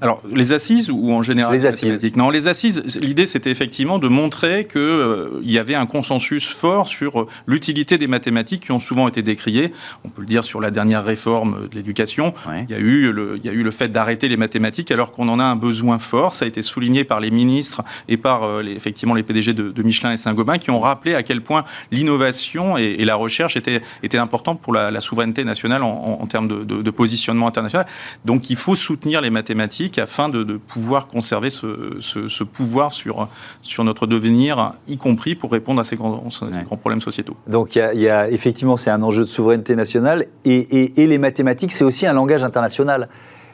Alors, 0.00 0.22
les 0.32 0.52
assises 0.52 0.90
ou 0.90 1.12
en 1.12 1.22
général 1.22 1.52
Les 1.52 1.66
assises. 1.66 2.00
Non, 2.14 2.30
les 2.30 2.46
assises, 2.46 3.00
l'idée 3.02 3.26
c'était 3.26 3.50
effectivement 3.50 3.98
de 3.98 4.06
montrer 4.06 4.66
qu'il 4.66 4.80
euh, 4.80 5.40
y 5.42 5.58
avait 5.58 5.74
un 5.74 5.86
consensus 5.86 6.48
fort 6.48 6.86
sur 6.86 7.20
euh, 7.20 7.28
l'utilité 7.48 7.98
des 7.98 8.06
mathématiques 8.06 8.62
qui 8.62 8.72
ont 8.72 8.78
souvent 8.78 9.08
été 9.08 9.22
décriées. 9.22 9.72
On 10.04 10.08
peut 10.08 10.20
le 10.20 10.28
dire 10.28 10.44
sur 10.44 10.60
la 10.60 10.70
dernière 10.70 11.04
réforme 11.04 11.68
de 11.68 11.74
l'éducation. 11.74 12.32
Il, 12.68 12.70
y 12.70 12.74
a 12.74 12.78
eu 12.78 13.10
le, 13.10 13.38
il 13.38 13.44
y 13.44 13.48
a 13.48 13.52
eu 13.52 13.64
le 13.64 13.70
fait 13.72 13.88
d'arrêter 13.88 14.28
les 14.28 14.36
mathématiques 14.36 14.92
alors 14.92 15.10
qu'on 15.10 15.28
en 15.28 15.40
a 15.40 15.44
un 15.44 15.56
besoin 15.56 15.98
fort. 15.98 16.32
Ça 16.32 16.44
a 16.44 16.48
été 16.48 16.62
souligné 16.62 17.02
par 17.02 17.18
les 17.18 17.32
ministres 17.32 17.82
et 18.08 18.16
par 18.16 18.44
euh, 18.44 18.62
les, 18.62 18.72
effectivement 18.72 19.14
les 19.14 19.24
PDG 19.24 19.52
de, 19.52 19.82
Michelin 19.82 20.12
et 20.12 20.16
Saint-Gobain 20.16 20.58
qui 20.58 20.70
ont 20.70 20.80
rappelé 20.80 21.14
à 21.14 21.24
quel 21.24 21.40
point 21.40 21.64
l'innovation 21.90 22.76
et, 22.76 23.04
la 23.04 23.14
recherche 23.16 23.56
étaient, 23.56 23.80
étaient 24.02 24.18
importantes 24.18 24.60
pour 24.60 24.72
la, 24.74 25.00
souveraineté 25.00 25.44
nationale 25.44 25.82
en, 25.82 26.18
en 26.20 26.26
termes 26.26 26.46
de, 26.46 26.62
de 26.64 26.90
positionnement 26.90 27.48
international. 27.48 27.86
Donc 28.24 28.50
il 28.50 28.56
faut 28.56 28.74
soutenir 28.74 29.20
les 29.22 29.30
mathématiques 29.30 29.87
afin 29.96 30.28
de, 30.28 30.58
pouvoir 30.58 31.06
conserver 31.06 31.50
ce, 31.50 32.44
pouvoir 32.44 32.92
sur, 32.92 33.28
sur 33.62 33.84
notre 33.84 34.06
devenir, 34.06 34.72
y 34.86 34.98
compris 34.98 35.34
pour 35.34 35.52
répondre 35.52 35.80
à 35.80 35.84
ces 35.84 35.96
grands, 35.96 36.22
grands 36.64 36.76
problèmes 36.76 37.00
sociétaux. 37.00 37.36
Donc 37.46 37.76
il 37.76 38.00
y, 38.00 38.08
a, 38.08 38.28
effectivement, 38.28 38.76
c'est 38.76 38.90
un 38.90 39.02
enjeu 39.02 39.22
de 39.22 39.28
souveraineté 39.28 39.76
nationale 39.76 40.26
et 40.44 40.92
les 40.96 41.18
mathématiques, 41.18 41.72
c'est 41.72 41.84
aussi 41.84 42.06
un 42.06 42.12
langage 42.12 42.44
international 42.44 43.08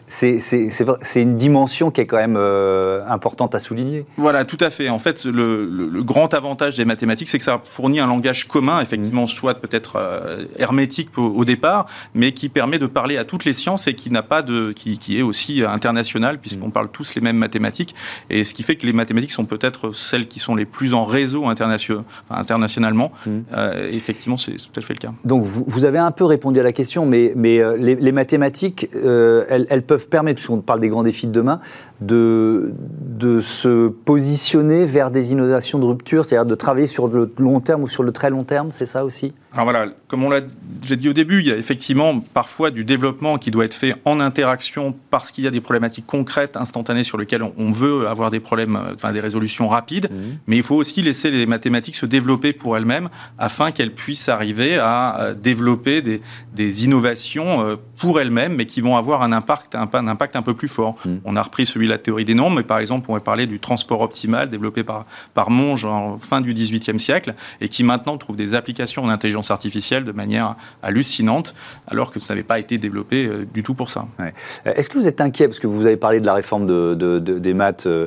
c'est 0.06 1.23
une 1.23 1.37
dimension 1.37 1.91
qui 1.91 2.01
est 2.01 2.06
quand 2.06 2.17
même 2.17 2.37
euh, 2.37 3.03
importante 3.09 3.55
à 3.55 3.59
souligner. 3.59 4.05
Voilà, 4.17 4.45
tout 4.45 4.59
à 4.61 4.71
fait. 4.71 4.89
En 4.89 4.99
fait, 4.99 5.25
le, 5.25 6.03
grand 6.03 6.35
avantage 6.35 6.77
des 6.77 6.85
mathématiques, 6.85 7.29
c'est 7.29 7.39
que 7.39 7.45
ça 7.45 7.61
fournit 7.65 8.01
un 8.01 8.06
langage 8.06 8.47
commun, 8.47 8.81
effectivement, 8.81 9.27
soit 9.27 9.55
peut-être 9.55 9.97
euh, 9.97 10.45
hermétique 10.59 11.17
au, 11.17 11.45
départ, 11.45 11.87
mais 12.15 12.33
qui 12.33 12.49
permet 12.49 12.79
de 12.79 12.87
parler 12.87 13.17
à 13.17 13.25
toutes 13.25 13.45
les 13.45 13.53
sciences 13.53 13.87
et 13.87 13.95
qui 13.95 14.11
n'a 14.11 14.23
pas 14.23 14.43
de, 14.43 14.73
qui, 14.73 15.19
est 15.19 15.23
aussi 15.23 15.62
international, 15.65 16.39
puisqu'on 16.39 16.71
parle 16.71 16.89
tous 16.91 17.15
les 17.15 17.21
mêmes 17.21 17.37
mathématiques. 17.37 17.95
Et 18.31 18.45
ce 18.45 18.55
qui 18.55 18.62
fait 18.62 18.77
que 18.77 18.87
les 18.87 18.93
mathématiques 18.93 19.33
sont 19.33 19.47
peut-être 19.47 19.93
celles 19.93 20.29
qui 20.29 20.39
sont 20.39 20.55
les 20.55 20.67
plus 20.67 20.95
en 20.95 21.05
réseau 21.05 21.47
internationalement. 21.47 23.12
Mm. 23.27 23.31
Euh, 23.57 23.91
effectivement, 23.91 24.37
c'est 24.37 24.53
tout 24.53 24.79
à 24.79 24.83
fait 24.83 24.95
le 24.95 24.99
cas. 24.99 25.12
Donc, 25.25 25.45
vous, 25.45 25.85
avez 25.85 25.99
un 25.99 26.11
peu 26.11 26.25
répondu 26.25 26.61
à 26.61 26.62
la 26.62 26.73
question, 26.73 27.07
mais, 27.07 27.33
mais 27.37 27.61
les, 27.79 28.12
mathématiques, 28.12 28.89
elles, 28.95 29.67
elles 29.71 29.83
peuvent 29.83 29.94
peuvent 29.94 30.08
permettre, 30.08 30.37
puisqu'on 30.37 30.61
parle 30.61 30.81
des 30.81 30.88
grands 30.88 31.05
défis 31.05 31.29
de 31.29 31.32
demain, 31.32 31.61
de, 32.00 32.73
de 33.00 33.41
se 33.41 33.88
positionner 33.88 34.85
vers 34.85 35.11
des 35.11 35.32
innovations 35.32 35.79
de 35.79 35.85
rupture, 35.85 36.25
c'est-à-dire 36.25 36.46
de 36.46 36.55
travailler 36.55 36.87
sur 36.87 37.08
le 37.08 37.32
long 37.38 37.61
terme 37.61 37.82
ou 37.82 37.88
sur 37.88 38.02
le 38.02 38.12
très 38.12 38.31
long 38.31 38.44
terme, 38.44 38.70
c'est 38.73 38.87
ça 38.87 39.05
aussi? 39.05 39.32
Alors 39.52 39.67
voilà, 39.67 39.87
comme 40.08 40.25
on 40.25 40.31
l'a 40.31 40.41
j'ai 40.82 40.96
dit 40.96 41.08
au 41.08 41.12
début, 41.12 41.38
il 41.38 41.46
y 41.46 41.52
a 41.52 41.56
effectivement 41.56 42.19
parfois 42.19 42.73
du 42.73 42.85
développement 42.85 43.38
qui 43.38 43.52
doit 43.52 43.64
être 43.64 43.75
fait 43.75 43.94
en 44.05 44.19
interaction 44.19 44.94
parce 45.11 45.31
qu'il 45.31 45.44
y 45.44 45.46
a 45.46 45.50
des 45.50 45.61
problématiques 45.61 46.06
concrètes, 46.06 46.56
instantanées 46.56 47.05
sur 47.05 47.19
lesquelles 47.19 47.44
on 47.56 47.70
veut 47.70 48.08
avoir 48.08 48.31
des 48.31 48.40
problèmes, 48.40 48.79
enfin 48.94 49.12
des 49.12 49.20
résolutions 49.20 49.69
rapides, 49.69 50.11
mmh. 50.11 50.17
mais 50.49 50.56
il 50.56 50.62
faut 50.64 50.75
aussi 50.75 51.02
laisser 51.02 51.31
les 51.31 51.47
mathématiques 51.47 51.94
se 51.94 52.06
développer 52.06 52.52
pour 52.52 52.76
elles-mêmes 52.76 53.08
afin 53.38 53.70
qu'elles 53.70 53.94
puissent 53.94 54.29
arriver 54.29 54.76
à 54.78 55.21
euh, 55.21 55.35
développer 55.35 56.02
des, 56.02 56.21
des 56.54 56.85
innovations 56.85 57.62
euh, 57.62 57.76
pour 57.97 58.21
elles-mêmes, 58.21 58.57
mais 58.57 58.66
qui 58.66 58.80
vont 58.80 58.97
avoir 58.97 59.23
un 59.23 59.30
impact, 59.30 59.76
un, 59.76 59.88
un 59.92 60.09
impact 60.09 60.35
un 60.35 60.42
peu 60.42 60.54
plus 60.54 60.69
fort. 60.69 60.97
Mmh. 61.04 61.11
On 61.25 61.37
a 61.37 61.42
repris 61.42 61.64
celui 61.64 61.87
la 61.95 61.99
théorie 61.99 62.25
des 62.25 62.35
nombres, 62.35 62.57
mais 62.57 62.63
par 62.63 62.79
exemple, 62.79 63.07
on 63.09 63.15
va 63.15 63.21
parler 63.21 63.47
du 63.47 63.61
transport 63.61 64.01
optimal 64.01 64.49
développé 64.49 64.83
par, 64.83 65.07
par 65.33 65.51
Monge 65.51 65.85
en 65.85 66.19
fin 66.19 66.41
du 66.41 66.53
XVIIIe 66.53 66.99
siècle 66.99 67.35
et 67.61 67.69
qui 67.69 67.85
maintenant 67.85 68.19
trouve 68.19 68.37
des 68.37 68.55
applications 68.55 69.03
en 69.03 69.09
intelligence 69.09 69.51
artificielle 69.51 70.05
de 70.05 70.13
manière 70.13 70.57
hallucinante, 70.83 71.55
alors 71.89 72.11
que 72.11 72.21
ça 72.21 72.35
n'avait 72.35 72.45
pas 72.45 72.59
été 72.59 72.79
développé 72.79 73.27
euh, 73.27 73.47
du 73.53 73.63
tout 73.63 73.75
pour 73.75 73.91
ça. 73.91 74.07
Euh, 74.21 74.31
est-ce 74.65 74.89
que 74.89 74.99
vous 74.99 75.07
êtes 75.07 75.21
inquiet, 75.21 75.47
parce 75.47 75.61
que 75.61 75.67
vous 75.67 75.87
avez 75.87 75.97
parlé 75.97 76.21
de 76.21 76.27
la 76.27 76.35
réforme 76.35 76.67
de, 76.67 77.19
des 77.19 77.55
maths 77.55 77.87
euh, 77.87 78.07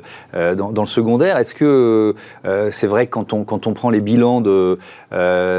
dans, 0.55 0.81
le 0.81 0.85
secondaire, 0.85 1.37
est-ce 1.37 1.55
que 1.55 2.15
c'est 2.71 2.87
vrai 2.87 3.07
que 3.07 3.11
quand 3.11 3.33
on, 3.33 3.43
quand 3.43 3.67
on 3.67 3.73
prend 3.73 3.89
les 3.89 4.01
bilans 4.01 4.41
de, 4.41 4.77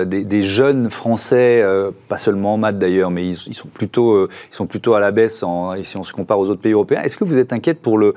des, 0.04 0.42
jeunes 0.42 0.90
Français, 0.90 1.64
pas 2.08 2.18
seulement 2.18 2.54
en 2.54 2.58
maths 2.58 2.78
d'ailleurs, 2.78 3.10
mais 3.10 3.26
ils, 3.26 3.54
sont 3.54 3.68
plutôt, 3.68 4.26
ils 4.26 4.54
sont 4.54 4.66
plutôt 4.66 4.94
à 4.94 5.00
la 5.00 5.10
baisse 5.10 5.44
si 5.82 5.96
on 5.96 6.02
se 6.02 6.12
compare 6.12 6.38
aux 6.38 6.48
autres 6.48 6.60
pays 6.60 6.72
européens, 6.72 7.00
est-ce 7.02 7.16
que 7.16 7.24
vous 7.24 7.38
êtes 7.38 7.52
inquiète 7.52 7.80
pour 7.80 7.98
le, 7.98 8.07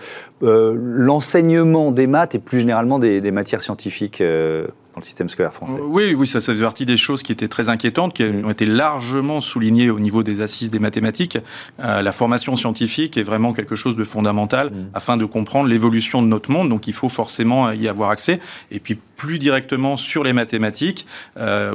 l'enseignement 0.42 1.92
des 1.92 2.08
maths 2.08 2.36
et 2.36 2.40
plus 2.40 2.60
généralement 2.60 3.00
des, 3.00 3.32
matières 3.32 3.62
scientifiques 3.62 4.20
euh, 4.22 4.68
dans 4.94 5.00
le 5.00 5.06
système 5.06 5.30
scolaire 5.30 5.54
français. 5.54 5.80
Euh, 5.80 5.86
oui, 5.86 6.14
oui, 6.14 6.28
ça, 6.28 6.42
ça 6.42 6.54
fait 6.54 6.62
partie 6.62 6.86
des 6.86 6.98
choses 6.98 7.24
qui 7.24 7.32
étaient 7.32 7.48
très 7.48 7.70
inquiétantes, 7.70 8.14
qui 8.14 8.24
mm. 8.24 8.46
ont 8.46 8.50
été 8.50 8.66
largement 8.66 9.40
soulignées 9.40 9.90
au 9.90 10.00
niveau 10.00 10.24
des 10.24 10.42
assises 10.42 10.70
des 10.70 10.80
mathématiques. 10.80 11.38
la 11.80 12.12
formation 12.12 12.56
scientifique 12.56 13.18
est 13.18 13.24
vraiment 13.24 13.54
quelque 13.54 13.76
chose 13.76 13.96
de 13.96 14.04
fondamental 14.04 14.70
mm. 14.70 14.90
afin 14.94 15.18
de 15.18 15.26
comprendre 15.26 15.70
l'évolution 15.70 16.22
de 16.22 16.28
notre 16.28 16.52
monde, 16.52 16.70
donc 16.70 16.88
il 16.88 16.94
faut 16.94 17.10
forcément 17.10 17.72
y 17.72 17.88
avoir 17.88 18.10
accès. 18.10 18.40
Et 18.72 18.80
puis 18.80 18.98
plus 19.16 19.40
directement 19.40 19.98
sur 19.98 20.24
les 20.24 20.34
mathématiques, 20.34 21.06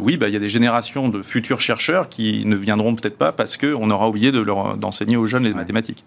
oui, 0.03 0.17
bah, 0.17 0.29
il 0.29 0.35
y 0.35 0.37
a 0.37 0.41
des 0.41 0.49
générations 0.49 1.09
de 1.09 1.23
futurs 1.23 1.61
chercheurs 1.61 2.09
qui 2.09 2.45
ne 2.45 2.57
viendront 2.57 2.95
peut-être 2.95 3.17
pas 3.17 3.33
parce 3.33 3.57
qu'on 3.57 3.91
aura 3.91 4.09
oublié 4.09 4.33
de 4.33 4.45
d'enseigner 4.77 5.17
aux 5.17 5.27
jeunes 5.27 5.45
les 5.45 5.55
mathématiques. 5.55 6.05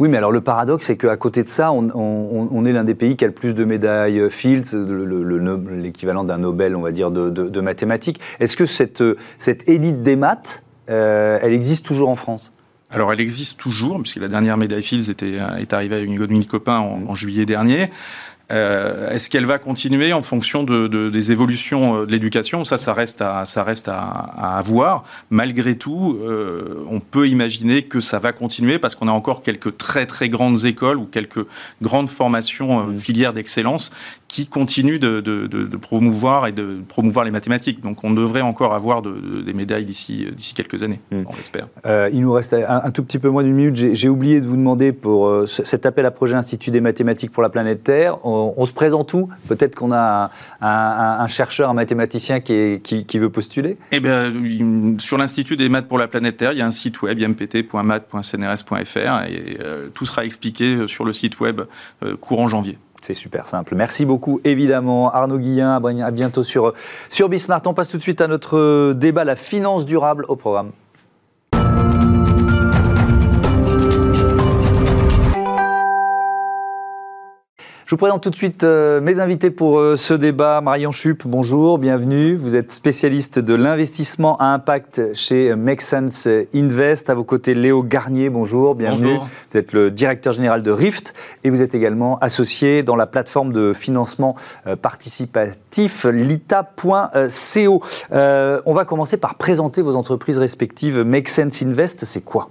Oui, 0.00 0.08
mais 0.08 0.16
alors 0.16 0.32
le 0.32 0.40
paradoxe, 0.40 0.86
c'est 0.86 0.96
qu'à 0.96 1.16
côté 1.16 1.44
de 1.44 1.48
ça, 1.48 1.70
on, 1.72 2.64
est 2.64 2.72
l'un 2.72 2.84
des 2.84 2.96
pays 2.96 3.16
qui 3.16 3.24
a 3.24 3.28
le 3.28 3.34
plus 3.34 3.54
de 3.54 3.64
médailles 3.64 4.28
Fields, 4.28 4.74
l'équivalent 5.70 6.24
d'un 6.24 6.38
Nobel, 6.38 6.74
on 6.74 6.80
va 6.80 6.90
dire, 6.90 7.12
de, 7.12 7.60
mathématiques. 7.60 8.20
Est-ce 8.40 8.56
que 8.56 8.66
cette, 8.66 9.04
cette 9.38 9.68
élite 9.68 10.02
des 10.02 10.16
maths, 10.16 10.64
euh, 10.90 11.38
elle 11.40 11.52
existe 11.52 11.86
toujours 11.86 12.08
en 12.08 12.16
France? 12.16 12.52
Alors, 12.90 13.12
elle 13.12 13.20
existe 13.20 13.58
toujours, 13.58 14.00
puisque 14.00 14.18
la 14.18 14.28
dernière 14.28 14.56
médaille 14.56 14.82
Fields 14.82 15.10
était, 15.10 15.38
est 15.58 15.72
arrivée 15.72 15.96
à 15.96 15.98
une 15.98 16.26
Mille 16.26 16.46
Copain 16.46 16.78
en, 16.78 17.14
juillet 17.14 17.44
dernier. 17.44 17.90
Euh, 18.52 19.10
est-ce 19.10 19.30
qu'elle 19.30 19.46
va 19.46 19.58
continuer 19.58 20.12
en 20.12 20.20
fonction 20.20 20.64
de, 20.64 21.08
des 21.08 21.32
évolutions 21.32 22.02
euh, 22.02 22.06
de 22.06 22.12
l'éducation? 22.12 22.64
Ça, 22.64 22.76
ça 22.76 22.92
reste 22.92 23.22
à, 23.22 23.44
ça 23.46 23.64
reste 23.64 23.88
à, 23.88 24.60
voir. 24.64 25.04
Malgré 25.30 25.76
tout, 25.76 26.18
euh, 26.22 26.84
on 26.90 27.00
peut 27.00 27.26
imaginer 27.26 27.82
que 27.82 28.00
ça 28.00 28.18
va 28.18 28.32
continuer 28.32 28.78
parce 28.78 28.94
qu'on 28.94 29.08
a 29.08 29.12
encore 29.12 29.42
quelques 29.42 29.76
très 29.78 30.06
très 30.06 30.28
grandes 30.28 30.66
écoles 30.66 30.98
ou 30.98 31.06
quelques 31.06 31.46
grandes 31.80 32.10
formations 32.10 32.86
mmh. 32.86 32.94
filières 32.96 33.32
d'excellence 33.32 33.90
qui 34.28 34.46
continuent 34.46 34.98
de, 34.98 35.76
promouvoir 35.76 36.46
et 36.46 36.52
de 36.52 36.80
promouvoir 36.88 37.24
les 37.24 37.30
mathématiques. 37.30 37.80
Donc, 37.80 38.02
on 38.04 38.10
devrait 38.10 38.40
encore 38.40 38.74
avoir 38.74 39.02
des 39.02 39.52
médailles 39.52 39.84
d'ici 39.84 40.54
quelques 40.54 40.82
années, 40.82 41.00
mmh. 41.10 41.22
on 41.26 41.36
l'espère. 41.36 41.68
il 42.12 42.20
nous 42.20 42.32
reste 42.32 42.54
un, 42.54 42.90
tout 42.90 43.02
petit 43.02 43.18
peu 43.18 43.28
moins 43.28 43.42
d'une 43.42 43.54
minute. 43.54 43.94
J'ai 43.94 44.08
oublié 44.08 44.40
de 44.40 44.46
vous 44.46 44.56
demander 44.56 44.92
pour 44.92 45.46
cet 45.46 45.86
appel 45.86 46.06
à 46.06 46.10
projet 46.10 46.34
Institut 46.34 46.70
des 46.70 46.80
mathématiques 46.80 47.30
pour 47.30 47.42
la 47.42 47.48
planète 47.48 47.84
Terre 47.84 48.18
on, 48.24 48.64
se 48.64 48.72
présente 48.72 49.12
où? 49.14 49.28
Peut-être 49.48 49.74
qu'on 49.74 49.92
a 49.92 50.30
un, 50.60 51.26
chercheur, 51.28 51.70
un 51.70 51.74
mathématicien 51.74 52.40
qui, 52.40 53.18
veut 53.18 53.30
postuler 53.30 53.76
Eh 53.92 54.00
bien, 54.00 54.32
sur 54.98 55.18
l'Institut 55.18 55.56
des 55.56 55.68
maths 55.68 55.86
pour 55.86 55.98
la 55.98 56.08
planète 56.08 56.38
Terre, 56.38 56.52
il 56.52 56.58
y 56.58 56.62
a 56.62 56.66
un 56.66 56.70
site 56.70 57.02
web, 57.02 57.20
impt.math.cnrs.fr, 57.20 58.96
et 58.96 59.58
euh, 59.60 59.88
tout 59.92 60.06
sera 60.06 60.24
expliqué 60.24 60.86
sur 60.86 61.04
le 61.04 61.12
site 61.12 61.40
web 61.40 61.60
euh, 62.02 62.16
courant 62.16 62.48
janvier. 62.48 62.78
C'est 63.04 63.12
super 63.12 63.46
simple. 63.46 63.74
Merci 63.74 64.06
beaucoup, 64.06 64.40
évidemment. 64.44 65.12
Arnaud 65.12 65.36
Guillain, 65.38 65.74
à 65.74 66.10
bientôt 66.10 66.42
sur, 66.42 66.72
sur 67.10 67.28
Bismart. 67.28 67.60
On 67.66 67.74
passe 67.74 67.90
tout 67.90 67.98
de 67.98 68.02
suite 68.02 68.22
à 68.22 68.28
notre 68.28 68.94
débat, 68.94 69.24
la 69.24 69.36
finance 69.36 69.84
durable 69.84 70.24
au 70.28 70.36
programme. 70.36 70.70
Je 77.86 77.90
vous 77.90 77.98
présente 77.98 78.22
tout 78.22 78.30
de 78.30 78.34
suite 78.34 78.64
euh, 78.64 79.02
mes 79.02 79.20
invités 79.20 79.50
pour 79.50 79.78
euh, 79.78 79.98
ce 79.98 80.14
débat. 80.14 80.62
Marion 80.62 80.90
Chup, 80.90 81.24
bonjour, 81.26 81.76
bienvenue. 81.76 82.34
Vous 82.34 82.56
êtes 82.56 82.72
spécialiste 82.72 83.38
de 83.38 83.52
l'investissement 83.52 84.38
à 84.38 84.46
impact 84.46 85.14
chez 85.14 85.54
Make 85.54 85.82
Sense 85.82 86.26
Invest. 86.54 87.10
À 87.10 87.14
vos 87.14 87.24
côtés, 87.24 87.52
Léo 87.52 87.82
Garnier, 87.82 88.30
bonjour, 88.30 88.74
bienvenue. 88.74 89.18
Vous 89.50 89.58
êtes 89.58 89.74
le 89.74 89.90
directeur 89.90 90.32
général 90.32 90.62
de 90.62 90.70
Rift 90.70 91.12
et 91.44 91.50
vous 91.50 91.60
êtes 91.60 91.74
également 91.74 92.18
associé 92.20 92.82
dans 92.82 92.96
la 92.96 93.06
plateforme 93.06 93.52
de 93.52 93.74
financement 93.74 94.34
euh, 94.66 94.76
participatif 94.76 96.06
lita.co. 96.06 97.82
on 98.10 98.72
va 98.72 98.84
commencer 98.86 99.18
par 99.18 99.34
présenter 99.34 99.82
vos 99.82 99.94
entreprises 99.94 100.38
respectives. 100.38 101.00
Make 101.00 101.28
Sense 101.28 101.62
Invest, 101.62 102.06
c'est 102.06 102.24
quoi? 102.24 102.48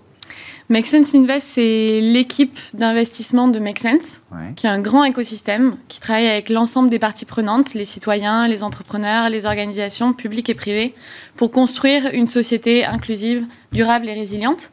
Make 0.69 0.87
Sense 0.87 1.13
Invest, 1.13 1.45
c'est 1.45 1.99
l'équipe 2.01 2.57
d'investissement 2.73 3.47
de 3.47 3.59
Make 3.59 3.79
Sense, 3.79 4.21
qui 4.55 4.65
est 4.65 4.69
un 4.69 4.79
grand 4.79 5.03
écosystème, 5.03 5.75
qui 5.89 5.99
travaille 5.99 6.27
avec 6.27 6.49
l'ensemble 6.49 6.89
des 6.89 6.99
parties 6.99 7.25
prenantes, 7.25 7.73
les 7.73 7.85
citoyens, 7.85 8.47
les 8.47 8.63
entrepreneurs, 8.63 9.29
les 9.29 9.45
organisations 9.45 10.13
publiques 10.13 10.49
et 10.49 10.53
privées, 10.53 10.95
pour 11.35 11.51
construire 11.51 12.09
une 12.13 12.27
société 12.27 12.85
inclusive, 12.85 13.45
durable 13.73 14.07
et 14.07 14.13
résiliente. 14.13 14.71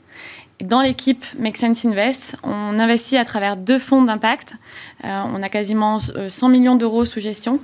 Dans 0.62 0.82
l'équipe 0.82 1.24
Make 1.38 1.56
Sense 1.56 1.86
Invest, 1.86 2.36
on 2.42 2.78
investit 2.78 3.16
à 3.16 3.24
travers 3.24 3.56
deux 3.56 3.78
fonds 3.78 4.02
d'impact. 4.02 4.56
Euh, 5.04 5.22
on 5.34 5.42
a 5.42 5.48
quasiment 5.48 5.98
100 5.98 6.12
euh, 6.16 6.50
millions 6.50 6.76
d'euros 6.76 7.06
sous 7.06 7.20
gestion. 7.20 7.60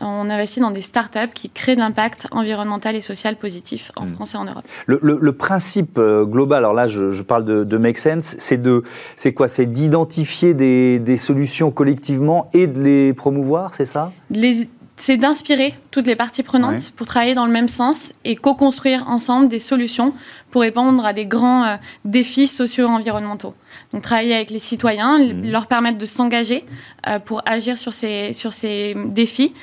On 0.00 0.28
investit 0.28 0.58
dans 0.58 0.72
des 0.72 0.80
startups 0.80 1.32
qui 1.32 1.48
créent 1.48 1.76
de 1.76 1.80
l'impact 1.80 2.26
environnemental 2.32 2.96
et 2.96 3.00
social 3.00 3.36
positif 3.36 3.92
en 3.94 4.06
hmm. 4.06 4.14
France 4.14 4.34
et 4.34 4.36
en 4.38 4.44
Europe. 4.46 4.64
Le, 4.86 5.30
principe 5.32 5.98
euh, 5.98 6.24
global, 6.24 6.58
alors 6.58 6.74
là 6.74 6.86
je, 6.88 7.22
parle 7.22 7.44
de, 7.44 7.76
Make 7.76 7.98
Sense, 7.98 8.34
c'est 8.38 8.60
de, 8.60 8.82
c'est 9.16 9.32
quoi? 9.32 9.46
C'est 9.46 9.66
d'identifier 9.66 10.52
des, 10.52 10.98
des, 10.98 11.16
solutions 11.16 11.70
collectivement 11.70 12.50
et 12.52 12.66
de 12.66 12.82
les 12.82 13.12
promouvoir, 13.12 13.74
c'est 13.74 13.84
ça? 13.84 14.12
Les, 14.30 14.68
c'est 15.00 15.16
d'inspirer 15.16 15.72
toutes 15.90 16.06
les 16.06 16.14
parties 16.14 16.42
prenantes 16.42 16.90
pour 16.90 17.06
travailler 17.06 17.32
dans 17.32 17.46
le 17.46 17.52
même 17.52 17.68
sens 17.68 18.12
et 18.26 18.36
co-construire 18.36 19.08
ensemble 19.08 19.48
des 19.48 19.58
solutions 19.58 20.12
pour 20.50 20.60
répondre 20.60 21.06
à 21.06 21.14
des 21.14 21.24
grands 21.24 21.64
euh, 21.64 21.76
défis 22.04 22.46
socio-environnementaux. 22.46 23.54
Donc 23.94 24.02
travailler 24.02 24.34
avec 24.34 24.50
les 24.50 24.58
citoyens, 24.58 25.16
mmh. 25.16 25.50
leur 25.50 25.68
permettre 25.68 25.96
de 25.96 26.04
s'engager 26.04 26.66
euh, 27.08 27.18
pour 27.18 27.40
agir 27.46 27.78
sur 27.78 27.94
ces, 27.94 28.34
sur 28.34 28.52
ces 28.52 28.94
défis, 29.06 29.54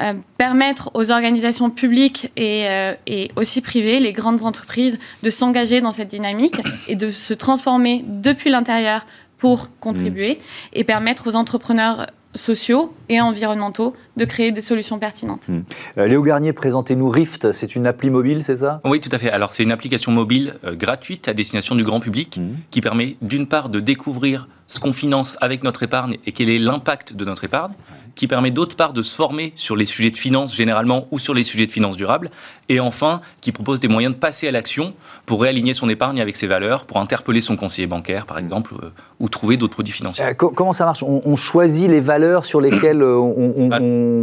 euh, 0.00 0.14
permettre 0.38 0.92
aux 0.94 1.10
organisations 1.10 1.70
publiques 1.70 2.30
et, 2.36 2.64
et 3.08 3.32
aussi 3.34 3.62
privées, 3.62 3.98
les 3.98 4.12
grandes 4.12 4.44
entreprises, 4.44 5.00
de 5.24 5.30
s'engager 5.30 5.80
dans 5.80 5.90
cette 5.90 6.08
dynamique 6.08 6.60
et 6.86 6.94
de 6.94 7.10
se 7.10 7.34
transformer 7.34 8.04
depuis 8.06 8.48
l'intérieur 8.48 9.06
pour 9.38 9.70
contribuer 9.80 10.34
mmh. 10.34 10.38
et 10.74 10.84
permettre 10.84 11.26
aux 11.26 11.34
entrepreneurs 11.34 12.06
sociaux 12.36 12.94
et 13.08 13.20
environnementaux 13.20 13.94
de 14.16 14.24
créer 14.24 14.52
des 14.52 14.60
solutions 14.60 14.98
pertinentes. 14.98 15.48
Hmm. 15.48 15.62
Euh, 15.98 16.06
Léo 16.06 16.22
Garnier, 16.22 16.52
présentez-nous 16.52 17.08
Rift, 17.08 17.52
c'est 17.52 17.74
une 17.74 17.86
appli 17.86 18.10
mobile, 18.10 18.42
c'est 18.42 18.56
ça? 18.56 18.80
Oui, 18.84 19.00
tout 19.00 19.08
à 19.12 19.18
fait. 19.18 19.30
Alors 19.30 19.52
c'est 19.52 19.62
une 19.62 19.72
application 19.72 20.12
mobile 20.12 20.54
euh, 20.64 20.74
gratuite 20.74 21.28
à 21.28 21.34
destination 21.34 21.74
du 21.74 21.84
grand 21.84 22.00
public 22.00 22.38
hmm. 22.38 22.54
qui 22.70 22.80
permet 22.80 23.16
d'une 23.22 23.46
part 23.46 23.68
de 23.68 23.80
découvrir 23.80 24.48
ce 24.68 24.80
qu'on 24.80 24.92
finance 24.92 25.36
avec 25.40 25.62
notre 25.62 25.82
épargne 25.82 26.16
et 26.26 26.32
quel 26.32 26.48
est 26.48 26.58
l'impact 26.58 27.14
de 27.14 27.24
notre 27.24 27.44
épargne, 27.44 27.72
qui 28.14 28.28
permet 28.28 28.50
d'autre 28.50 28.76
part 28.76 28.92
de 28.92 29.02
se 29.02 29.14
former 29.14 29.52
sur 29.56 29.76
les 29.76 29.84
sujets 29.84 30.10
de 30.10 30.16
finance 30.16 30.54
généralement 30.54 31.06
ou 31.10 31.18
sur 31.18 31.34
les 31.34 31.42
sujets 31.42 31.66
de 31.66 31.72
finance 31.72 31.96
durable, 31.96 32.30
et 32.68 32.80
enfin 32.80 33.20
qui 33.40 33.52
propose 33.52 33.80
des 33.80 33.88
moyens 33.88 34.14
de 34.14 34.18
passer 34.18 34.48
à 34.48 34.50
l'action 34.50 34.94
pour 35.26 35.42
réaligner 35.42 35.74
son 35.74 35.88
épargne 35.88 36.20
avec 36.20 36.36
ses 36.36 36.46
valeurs, 36.46 36.86
pour 36.86 36.98
interpeller 36.98 37.40
son 37.40 37.56
conseiller 37.56 37.86
bancaire 37.86 38.26
par 38.26 38.38
exemple, 38.38 38.74
euh, 38.82 38.90
ou 39.20 39.28
trouver 39.28 39.56
d'autres 39.56 39.74
produits 39.74 39.92
financiers. 39.92 40.24
Euh, 40.24 40.34
comment 40.34 40.72
ça 40.72 40.84
marche? 40.84 41.02
On, 41.02 41.36
choisit 41.36 41.90
les 41.90 42.00
valeurs 42.00 42.44
sur 42.44 42.60
lesquelles 42.60 43.02
on, 43.02 43.70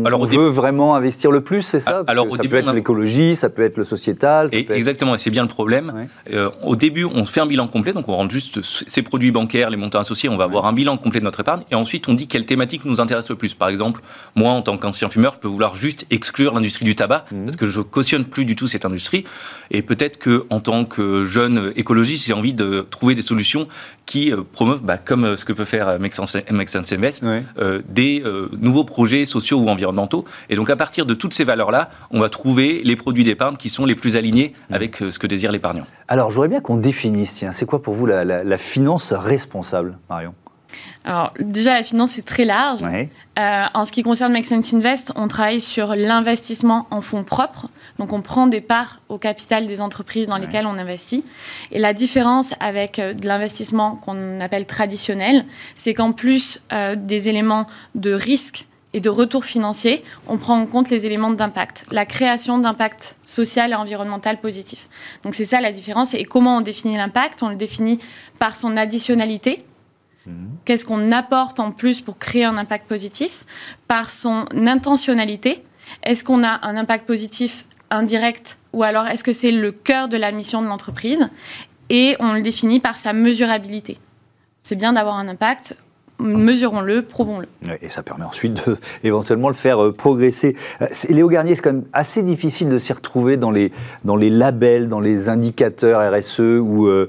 alors, 0.06 0.26
veut 0.26 0.48
vraiment 0.48 0.96
investir 0.96 1.32
le 1.32 1.42
plus, 1.42 1.62
c'est 1.62 1.80
ça? 1.80 2.04
Ah, 2.08 2.12
alors, 2.12 2.28
Ça 2.36 2.44
peut 2.44 2.58
être 2.58 2.74
l'écologie, 2.74 3.36
ça 3.36 3.50
peut 3.50 3.64
être 3.64 3.78
le 3.78 3.84
sociétal. 3.84 4.50
Exactement, 4.52 5.16
et 5.16 5.18
c'est 5.18 5.30
bien 5.30 5.44
le 5.44 5.50
problème. 5.50 6.08
au 6.64 6.76
début, 6.76 7.06
on 7.06 7.26
fait 7.26 7.42
un 7.42 7.48
bilan 7.48 7.68
complet, 7.68 7.94
donc 7.94 8.08
on 8.10 8.16
rentre 8.16 8.34
juste 8.34 8.62
ses 8.64 9.02
produits 9.02 9.32
bancaires, 9.32 9.70
les 9.70 9.78
montants 9.78 10.00
associés, 10.00 10.30
on 10.30 10.38
va 10.38 10.46
avoir 10.46 10.66
un 10.66 10.74
bilan 10.74 10.98
complet 10.98 11.20
de 11.20 11.26
notre 11.26 11.40
épargne, 11.40 11.62
et 11.72 11.76
ensuite 11.76 12.08
on 12.08 12.14
dit 12.14 12.28
quelle 12.28 12.46
thématique 12.46 12.86
nous 12.86 13.00
intéresse 13.00 13.30
le 13.30 13.36
plus. 13.36 13.54
Par 13.54 13.70
exemple, 13.70 14.02
moi, 14.36 14.52
en 14.52 14.62
tant 14.62 14.78
qu'ancien 14.78 15.10
fumeur, 15.10 15.34
je 15.34 15.40
peux 15.40 15.48
vouloir 15.48 15.76
juste 15.76 16.06
exclure 16.10 16.54
l'industrie 16.54 16.86
du 16.86 16.96
tabac 16.96 17.26
mmh. 17.32 17.44
parce 17.46 17.56
que 17.56 17.68
je 17.68 17.82
cautionne 17.82 18.26
plus 18.26 18.46
du 18.46 18.56
tout 18.56 18.68
cette 18.68 18.86
industrie. 18.86 19.24
Et 19.70 19.82
peut-être 19.82 20.18
que, 20.18 20.46
en 20.50 20.60
tant 20.60 20.86
que 20.86 21.26
jeune 21.26 21.74
écologiste, 21.76 22.28
j'ai 22.28 22.34
envie 22.34 22.54
de 22.54 22.86
trouver 22.90 23.16
des 23.16 23.22
solutions 23.22 23.68
qui 24.06 24.32
euh, 24.32 24.42
promeuvent, 24.52 24.82
bah, 24.82 24.98
comme 24.98 25.24
euh, 25.24 25.36
ce 25.36 25.46
que 25.46 25.54
peut 25.54 25.66
faire 25.66 25.88
euh, 25.88 26.00
Make 26.00 26.14
Sense, 26.14 26.36
Invest, 26.92 27.26
des 27.88 28.24
nouveaux 28.60 28.84
projets 28.84 29.26
sociaux 29.26 29.60
ou 29.60 29.70
environnementaux. 29.72 30.26
Et 30.50 30.56
donc, 30.56 30.70
à 30.70 30.76
partir 30.76 31.06
de 31.06 31.14
toutes 31.14 31.34
ces 31.34 31.44
valeurs-là, 31.44 31.90
on 32.12 32.20
va 32.20 32.30
trouver 32.30 32.82
les 32.84 32.96
produits 32.96 33.24
d'épargne 33.24 33.58
qui 33.58 33.70
sont 33.70 33.86
les 33.86 33.96
plus 33.96 34.16
alignés 34.16 34.54
mmh. 34.70 34.74
avec 34.74 34.96
ce 34.98 35.18
que 35.18 35.28
désire 35.28 35.52
l'épargnant. 35.52 35.86
Alors, 36.08 36.32
j'aurais 36.32 36.50
bien 36.50 36.62
qu'on 36.62 36.78
définisse, 36.78 37.34
tiens, 37.34 37.52
c'est 37.52 37.66
quoi 37.66 37.82
pour 37.82 37.94
vous 37.94 38.06
la, 38.06 38.24
la 38.24 38.58
finance 38.58 39.14
responsable, 39.14 39.98
Marion? 40.10 40.34
Alors 41.04 41.34
déjà, 41.40 41.74
la 41.74 41.84
finance 41.84 42.18
est 42.18 42.26
très 42.26 42.46
large. 42.46 42.84
Euh, 42.84 43.66
en 43.74 43.86
ce 43.86 43.92
qui 43.92 44.04
concerne 44.04 44.32
Make 44.34 44.46
Sense 44.46 44.74
Invest, 44.74 45.12
on 45.16 45.28
travaille 45.28 45.62
sur 45.62 45.96
l'investissement 45.96 46.88
en 46.92 47.02
fonds 47.02 47.24
propres. 47.24 47.70
Donc 47.98 48.14
on 48.14 48.22
prend 48.22 48.48
des 48.48 48.62
parts 48.62 49.02
au 49.10 49.18
capital 49.18 49.68
des 49.68 49.82
entreprises 49.82 50.28
dans 50.28 50.38
lesquelles 50.38 50.68
on 50.68 50.78
investit. 50.78 51.24
Et 51.72 51.80
la 51.80 51.94
différence 51.94 52.54
avec 52.60 53.00
euh, 53.00 53.14
de 53.14 53.28
l'investissement 53.28 53.96
qu'on 53.96 54.40
appelle 54.40 54.66
traditionnel, 54.66 55.46
c'est 55.76 55.94
qu'en 55.94 56.12
plus 56.12 56.62
euh, 56.72 56.96
des 56.96 57.30
éléments 57.30 57.66
de 57.96 58.14
risque 58.14 58.68
et 58.94 59.00
de 59.00 59.10
retour 59.10 59.46
financier, 59.46 60.04
on 60.28 60.38
prend 60.38 60.60
en 60.60 60.66
compte 60.66 60.90
les 60.90 61.06
éléments 61.06 61.32
d'impact, 61.32 61.86
la 61.92 62.06
création 62.06 62.58
d'impact 62.58 63.18
social 63.24 63.72
et 63.72 63.76
environnemental 63.76 64.40
positif. 64.40 64.90
Donc 65.24 65.34
c'est 65.34 65.46
ça 65.46 65.62
la 65.62 65.72
différence. 65.72 66.14
Et 66.14 66.26
comment 66.26 66.58
on 66.58 66.62
définit 66.62 66.98
l'impact? 66.98 67.42
On 67.44 67.50
le 67.50 67.56
définit 67.56 68.00
par 68.40 68.56
son 68.56 68.78
additionnalité, 68.78 69.66
Mhm. 70.26 70.58
Qu'est-ce 70.66 70.86
qu'on 70.86 71.12
apporte 71.12 71.60
en 71.60 71.72
plus 71.72 72.02
pour 72.02 72.18
créer 72.18 72.46
un 72.46 72.58
impact 72.58 72.88
positif? 72.88 73.46
Par 73.88 74.12
son 74.12 74.46
intentionnalité, 74.68 75.64
est-ce 76.04 76.24
qu'on 76.24 76.44
a 76.44 76.60
un 76.66 76.78
impact 76.78 77.06
positif 77.08 77.66
indirect? 77.90 78.58
Ou 78.74 78.84
alors 78.84 79.08
est-ce 79.08 79.24
que 79.24 79.34
c'est 79.34 79.52
le 79.52 79.72
cœur 79.72 80.08
de 80.10 80.18
la 80.18 80.32
mission 80.32 80.62
de 80.62 80.68
l'entreprise? 80.68 81.28
Et 81.90 82.16
on 82.20 82.34
le 82.34 82.42
définit 82.42 82.80
par 82.80 82.98
sa 82.98 83.14
mesurabilité. 83.14 83.98
C'est 84.62 84.76
bien 84.76 84.94
d'avoir 84.94 85.18
un 85.18 85.28
impact. 85.28 85.76
Mesurons-le, 86.22 87.02
prouvons-le. 87.02 87.48
Et 87.82 87.90
ça 87.90 88.04
permet 88.04 88.26
ensuite 88.26 88.66
de 88.66 88.78
éventuellement 89.04 89.50
le 89.50 89.56
faire 89.56 89.84
euh, 89.84 89.92
progresser. 89.92 90.56
Euh, 90.82 90.88
Léo 91.10 91.28
Garnier, 91.28 91.56
c'est 91.56 91.62
quand 91.62 91.74
même 91.74 91.86
assez 91.94 92.24
difficile 92.24 92.70
de 92.70 92.78
s'y 92.78 92.94
retrouver 92.94 93.38
dans 93.38 93.52
les, 93.52 93.72
dans 94.06 94.16
les 94.16 94.30
labels, 94.30 94.88
dans 94.88 95.00
les 95.00 95.30
indicateurs 95.30 96.02
RSE 96.12 96.40
ou, 96.40 96.88
euh, 96.88 97.08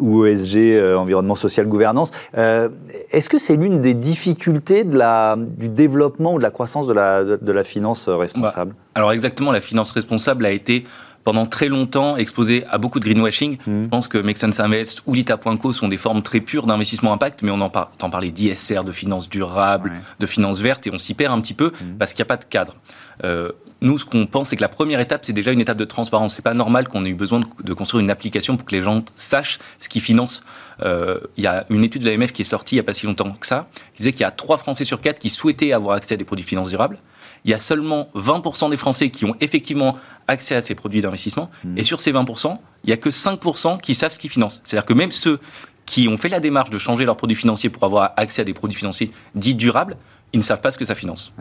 ou 0.00 0.26
ESG, 0.26 0.96
environnement 0.96 1.34
social 1.34 1.66
gouvernance. 1.66 2.10
Est-ce 2.34 3.28
que 3.28 3.38
c'est 3.38 3.56
l'une 3.56 3.80
des 3.80 3.94
difficultés 3.94 4.84
de 4.84 4.96
la, 4.96 5.36
du 5.36 5.68
développement 5.68 6.34
ou 6.34 6.38
de 6.38 6.42
la 6.42 6.50
croissance 6.50 6.86
de 6.86 6.92
la, 6.92 7.24
de, 7.24 7.52
la 7.52 7.64
finance 7.64 8.08
responsable? 8.08 8.72
Bah, 8.72 8.78
Alors 8.94 9.12
exactement, 9.12 9.52
la 9.52 9.60
finance 9.60 9.92
responsable 9.92 10.46
a 10.46 10.50
été 10.50 10.84
pendant 11.26 11.44
très 11.44 11.66
longtemps 11.66 12.16
exposé 12.16 12.64
à 12.70 12.78
beaucoup 12.78 13.00
de 13.00 13.04
greenwashing. 13.04 13.58
Mmh. 13.66 13.82
Je 13.82 13.88
pense 13.88 14.06
que 14.06 14.22
Sense 14.36 14.60
Invest 14.60 15.02
ou 15.06 15.12
Lita.co 15.12 15.72
sont 15.72 15.88
des 15.88 15.96
formes 15.96 16.22
très 16.22 16.38
pures 16.38 16.68
d'investissement 16.68 17.12
impact, 17.12 17.42
mais 17.42 17.50
on 17.50 17.60
en 17.60 17.62
entend 17.62 18.10
parler 18.10 18.30
d'ISR, 18.30 18.84
de 18.84 18.92
finances 18.92 19.28
durables, 19.28 19.92
de 20.20 20.26
finances 20.26 20.60
vertes, 20.60 20.86
et 20.86 20.90
on 20.92 20.98
s'y 20.98 21.14
perd 21.14 21.34
un 21.34 21.40
petit 21.40 21.52
peu 21.54 21.72
mmh. 21.72 21.98
parce 21.98 22.12
qu'il 22.12 22.22
n'y 22.22 22.26
a 22.26 22.32
pas 22.32 22.36
de 22.36 22.44
cadre. 22.44 22.76
Euh, 23.24 23.50
nous, 23.80 23.98
ce 23.98 24.04
qu'on 24.04 24.26
pense, 24.26 24.50
c'est 24.50 24.56
que 24.56 24.62
la 24.62 24.68
première 24.68 25.00
étape, 25.00 25.24
c'est 25.24 25.32
déjà 25.32 25.50
une 25.50 25.60
étape 25.60 25.76
de 25.78 25.84
transparence. 25.84 26.36
C'est 26.36 26.42
pas 26.42 26.54
normal 26.54 26.86
qu'on 26.86 27.04
ait 27.04 27.10
eu 27.10 27.14
besoin 27.14 27.40
de, 27.40 27.74
construire 27.74 28.04
une 28.04 28.10
application 28.10 28.56
pour 28.56 28.64
que 28.64 28.74
les 28.76 28.82
gens 28.82 29.04
sachent 29.16 29.58
ce 29.80 29.88
qu'ils 29.88 30.02
financent. 30.02 30.44
Euh, 30.84 31.18
il 31.36 31.42
y 31.42 31.48
a 31.48 31.66
une 31.70 31.82
étude 31.82 32.02
de 32.02 32.08
l'AMF 32.08 32.32
qui 32.32 32.42
est 32.42 32.46
sortie 32.46 32.76
il 32.76 32.78
n'y 32.78 32.80
a 32.80 32.84
pas 32.84 32.94
si 32.94 33.04
longtemps 33.04 33.32
que 33.32 33.48
ça, 33.48 33.68
qui 33.94 33.98
disait 33.98 34.12
qu'il 34.12 34.20
y 34.20 34.24
a 34.24 34.30
3 34.30 34.58
Français 34.58 34.84
sur 34.84 35.00
4 35.00 35.18
qui 35.18 35.28
souhaitaient 35.28 35.72
avoir 35.72 35.96
accès 35.96 36.14
à 36.14 36.16
des 36.16 36.24
produits 36.24 36.44
financiers 36.44 36.76
durables 36.76 36.98
il 37.46 37.50
y 37.50 37.54
a 37.54 37.58
seulement 37.60 38.08
20% 38.14 38.70
des 38.70 38.76
Français 38.76 39.08
qui 39.08 39.24
ont 39.24 39.36
effectivement 39.40 39.96
accès 40.26 40.56
à 40.56 40.60
ces 40.60 40.74
produits 40.74 41.00
d'investissement. 41.00 41.48
Mmh. 41.64 41.78
Et 41.78 41.84
sur 41.84 42.00
ces 42.00 42.12
20%, 42.12 42.58
il 42.82 42.88
n'y 42.88 42.92
a 42.92 42.96
que 42.96 43.08
5% 43.08 43.80
qui 43.80 43.94
savent 43.94 44.12
ce 44.12 44.18
qu'ils 44.18 44.30
financent. 44.30 44.60
C'est-à-dire 44.64 44.84
que 44.84 44.94
même 44.94 45.12
ceux 45.12 45.38
qui 45.86 46.08
ont 46.08 46.16
fait 46.16 46.28
la 46.28 46.40
démarche 46.40 46.70
de 46.70 46.78
changer 46.78 47.04
leurs 47.04 47.16
produits 47.16 47.36
financiers 47.36 47.70
pour 47.70 47.84
avoir 47.84 48.12
accès 48.16 48.42
à 48.42 48.44
des 48.44 48.52
produits 48.52 48.76
financiers 48.76 49.12
dits 49.36 49.54
durables, 49.54 49.96
ils 50.32 50.38
ne 50.38 50.44
savent 50.44 50.60
pas 50.60 50.72
ce 50.72 50.78
que 50.78 50.84
ça 50.84 50.96
finance. 50.96 51.32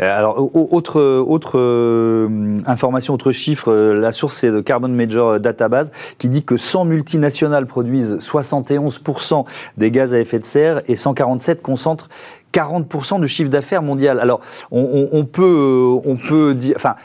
Euh, 0.00 0.18
alors, 0.18 0.50
autre, 0.54 1.00
autre 1.00 1.58
euh, 1.58 2.56
information, 2.66 3.14
autre 3.14 3.30
chiffre, 3.30 3.70
euh, 3.70 3.94
la 3.94 4.10
source 4.10 4.34
c'est 4.34 4.50
de 4.50 4.60
Carbon 4.60 4.88
Major 4.88 5.38
Database 5.38 5.92
qui 6.18 6.28
dit 6.28 6.42
que 6.42 6.56
100 6.56 6.84
multinationales 6.84 7.66
produisent 7.66 8.14
71% 8.14 9.44
des 9.76 9.90
gaz 9.92 10.14
à 10.14 10.18
effet 10.18 10.40
de 10.40 10.44
serre 10.44 10.82
et 10.88 10.96
147 10.96 11.62
concentrent 11.62 12.08
40% 12.52 13.20
du 13.20 13.28
chiffre 13.28 13.50
d'affaires 13.50 13.82
mondial. 13.82 14.20
Alors, 14.20 14.40
on, 14.70 15.24
peut, 15.24 15.98
on 16.04 16.16
peut 16.16 16.54
dire, 16.54 16.74
enfin, 16.76 16.96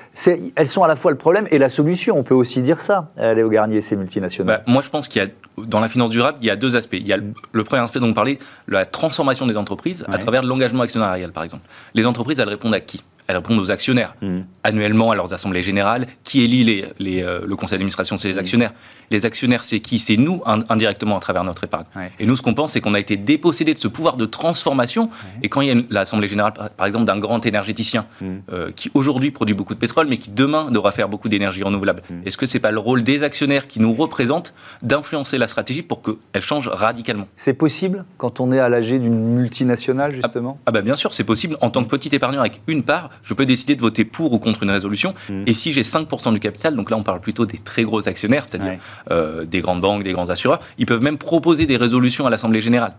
elles 0.55 0.67
sont 0.67 0.83
à 0.83 0.88
la 0.88 0.95
fois 0.95 1.12
le 1.12 1.17
problème 1.17 1.47
et 1.51 1.57
la 1.57 1.69
solution. 1.69 2.17
On 2.17 2.23
peut 2.23 2.33
aussi 2.33 2.62
dire 2.62 2.79
ça, 2.79 3.12
Léo 3.17 3.50
Garnier, 3.50 3.81
ces 3.81 3.95
multinationales. 3.95 4.57
Bah, 4.57 4.71
moi, 4.71 4.81
je 4.81 4.89
pense 4.89 5.07
qu'il 5.07 5.21
y 5.21 5.25
a, 5.25 5.29
dans 5.65 5.79
la 5.79 5.88
finance 5.88 6.09
durable, 6.09 6.38
il 6.41 6.47
y 6.47 6.50
a 6.50 6.55
deux 6.55 6.75
aspects. 6.75 6.97
Il 7.00 7.07
y 7.07 7.13
a 7.13 7.17
le, 7.17 7.63
premier 7.63 7.81
aspect 7.81 8.00
dont 8.00 8.07
on 8.07 8.13
parlait, 8.13 8.39
la 8.67 8.85
transformation 8.85 9.47
des 9.47 9.57
entreprises 9.57 10.05
à 10.07 10.17
travers 10.17 10.43
l'engagement 10.43 10.83
actionnarial, 10.83 11.31
par 11.31 11.43
exemple. 11.43 11.63
Les 11.93 12.05
entreprises, 12.05 12.39
elles 12.39 12.50
répondent 12.50 12.75
à 12.75 12.79
qui? 12.79 13.03
Elles 13.27 13.36
répondent 13.36 13.60
aux 13.60 13.72
actionnaires 13.72 14.15
mmh. 14.22 14.39
annuellement 14.63 15.12
à 15.12 15.15
leurs 15.15 15.34
assemblées 15.34 15.62
générales. 15.62 16.08
Qui 16.24 16.42
élit 16.44 16.63
les, 16.63 16.86
les, 17.00 17.24
euh, 17.24 17.42
le 17.46 17.56
conseil 17.56 17.77
d'administration 17.77 18.18
C'est 18.18 18.30
les 18.30 18.36
mmh. 18.36 18.39
actionnaires. 18.39 18.74
Les 19.12 19.25
actionnaires, 19.25 19.63
c'est 19.63 19.80
qui? 19.80 20.00
C'est 20.00 20.18
nous 20.18 20.42
indirectement 20.70 21.18
à 21.18 21.20
travers 21.20 21.44
notre 21.44 21.63
épargne. 21.63 21.86
Et 22.20 22.25
nous, 22.25 22.36
ce 22.36 22.42
qu'on 22.42 22.53
pense, 22.53 22.74
c'est 22.74 22.82
qu'on 22.82 22.94
a 22.94 23.00
été 23.00 23.18
dépossédé 23.18 23.74
de 23.74 23.80
ce 23.80 23.88
pouvoir 23.88 24.18
de 24.18 24.25
transformation. 24.25 25.10
Et 25.42 25.50
quand 25.50 25.62
il 25.62 25.68
y 25.68 25.72
a 25.72 25.82
l'assemblée 25.89 26.27
générale, 26.27 26.53
par 26.75 26.88
exemple, 26.88 27.06
d'un 27.06 27.20
grand 27.20 27.46
énergéticien 27.46 28.06
mmh. 28.22 28.25
euh, 28.51 28.72
qui 28.72 28.92
aujourd'hui 28.94 29.32
produit 29.32 29.56
beaucoup 29.56 29.74
de 29.74 29.80
pétrole, 29.80 30.08
mais 30.08 30.18
qui 30.18 30.30
demain 30.30 30.72
devra 30.72 30.92
faire 30.92 31.10
beaucoup 31.10 31.30
d'énergie 31.30 31.63
renouvelable, 31.63 32.01
est-ce 32.25 32.38
que 32.38 32.46
c'est 32.46 32.60
pas 32.60 32.72
le 32.72 32.80
rôle 32.80 33.03
des 33.03 33.24
actionnaires 33.24 33.68
qui 33.68 33.80
nous 33.80 33.94
représentent 33.94 34.53
d'influencer 34.82 35.38
la 35.38 35.48
stratégie 35.48 35.82
pour 35.82 36.01
qu'elle 36.01 36.42
change 36.42 36.68
radicalement? 36.68 37.27
C'est 37.36 37.53
possible 37.53 38.06
quand 38.18 38.39
on 38.39 38.51
est 38.51 38.60
à 38.60 38.70
l'âge 38.70 38.89
d'une 38.89 39.36
multinationale, 39.36 40.12
ah, 40.13 40.22
justement? 40.22 40.60
Ah, 40.65 40.72
bah 40.72 40.82
bien 40.82 40.96
sûr, 40.96 41.13
c'est 41.13 41.24
possible. 41.24 41.58
En 41.62 41.70
tant 41.70 41.84
que 41.84 41.89
petit 41.89 42.13
épargnant 42.13 42.39
avec 42.39 42.62
une 42.68 42.84
part, 42.84 43.10
je 43.24 43.34
peux 43.34 43.46
décider 43.46 43.75
de 43.75 43.82
voter 43.82 44.05
pour 44.05 44.34
ou 44.34 44.39
contre 44.39 44.63
une 44.63 44.72
résolution. 44.72 45.13
Mmh. 45.29 45.43
Et 45.48 45.53
si 45.53 45.74
j'ai 45.74 45.84
5% 45.84 46.34
du 46.34 46.39
capital, 46.39 46.75
donc 46.75 46.89
là 46.89 46.98
on 46.98 47.03
parle 47.03 47.20
plutôt 47.20 47.46
des 47.46 47.58
très 47.58 47.84
gros 47.84 48.08
actionnaires, 48.08 48.43
c'est-à-dire 48.50 48.79
euh, 49.12 49.46
des 49.46 49.62
grandes 49.62 49.82
banques, 49.82 50.03
des 50.03 50.13
grands 50.13 50.29
assureurs, 50.29 50.60
ils 50.77 50.86
peuvent 50.86 51.01
même 51.01 51.17
proposer 51.17 51.65
des 51.65 51.77
résolutions 51.77 52.25
à 52.25 52.29
l'Assemblée 52.29 52.62
générale. 52.62 52.93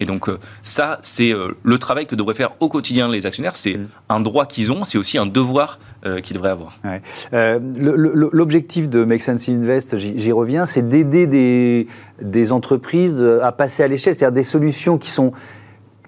Et 0.00 0.04
donc 0.04 0.28
euh, 0.28 0.38
ça, 0.62 0.98
c'est 1.02 1.32
euh, 1.32 1.56
le 1.62 1.78
travail 1.78 2.06
que 2.06 2.16
devraient 2.16 2.34
faire 2.34 2.52
au 2.58 2.68
quotidien 2.68 3.08
les 3.08 3.24
actionnaires. 3.24 3.54
C'est 3.54 3.74
mmh. 3.74 3.86
un 4.08 4.20
droit 4.20 4.46
qu'ils 4.46 4.72
ont, 4.72 4.84
c'est 4.84 4.98
aussi 4.98 5.18
un 5.18 5.26
devoir 5.26 5.78
qu'ils 6.24 6.34
devraient 6.34 6.50
avoir. 6.50 6.78
L'objectif 7.32 8.88
de 8.88 9.04
Make 9.04 9.22
Sense 9.22 9.48
Invest, 9.48 9.96
j'y 9.96 10.32
reviens, 10.32 10.66
c'est 10.66 10.88
d'aider 10.88 11.28
des, 11.28 11.86
des 12.20 12.50
entreprises 12.50 13.22
à 13.22 13.52
passer 13.52 13.84
à 13.84 13.86
l'échelle, 13.86 14.14
c'est-à-dire 14.18 14.34
des 14.34 14.42
solutions 14.42 14.98
qui 14.98 15.10
sont 15.10 15.32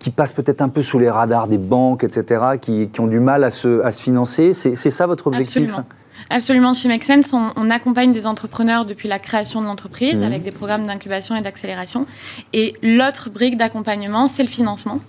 qui 0.04 0.10
passent 0.10 0.32
peut-être 0.32 0.60
un 0.60 0.68
peu 0.68 0.82
sous 0.82 0.98
les 0.98 1.08
radars 1.08 1.48
des 1.48 1.56
banques, 1.56 2.04
etc., 2.04 2.58
qui, 2.60 2.90
ont 2.98 3.06
du 3.06 3.20
mal 3.20 3.42
à 3.42 3.50
se, 3.50 3.82
à 3.82 3.90
se 3.90 4.02
financer. 4.02 4.52
C'est 4.52 4.76
ça 4.76 5.06
votre 5.06 5.28
objectif 5.28 5.62
Absolument. 5.62 5.88
Absolument. 6.28 6.74
Chez 6.74 6.88
Make 6.88 7.04
Sense, 7.04 7.32
on, 7.32 7.70
accompagne 7.70 8.12
des 8.12 8.26
entrepreneurs 8.26 8.84
depuis 8.84 9.08
la 9.08 9.18
création 9.18 9.62
de 9.62 9.66
l'entreprise 9.66 10.16
mhm. 10.16 10.22
avec 10.22 10.42
des 10.42 10.50
programmes 10.50 10.86
d'incubation 10.86 11.36
et 11.36 11.40
d'accélération. 11.40 12.06
Et 12.52 12.74
l'autre 12.82 13.30
brique 13.30 13.56
d'accompagnement, 13.56 14.26
c'est 14.26 14.42
le 14.42 14.50
financement. 14.50 15.00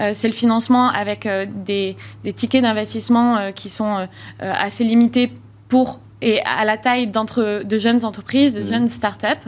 Euh, 0.00 0.10
c'est 0.14 0.26
le 0.26 0.34
financement 0.34 0.88
avec 0.88 1.26
euh, 1.26 1.46
des, 1.48 1.96
des, 2.24 2.32
tickets 2.32 2.62
d'investissement 2.62 3.36
euh, 3.36 3.50
qui 3.52 3.70
sont 3.70 4.08
assez 4.40 4.82
limités 4.82 5.32
pour 5.68 6.00
et 6.22 6.40
à 6.42 6.64
la 6.64 6.76
taille 6.76 7.06
de 7.06 7.78
jeunes 7.78 8.04
entreprises, 8.04 8.54
de 8.54 8.62
mmh. 8.62 8.66
jeunes 8.66 8.88
start-up. 8.88 9.38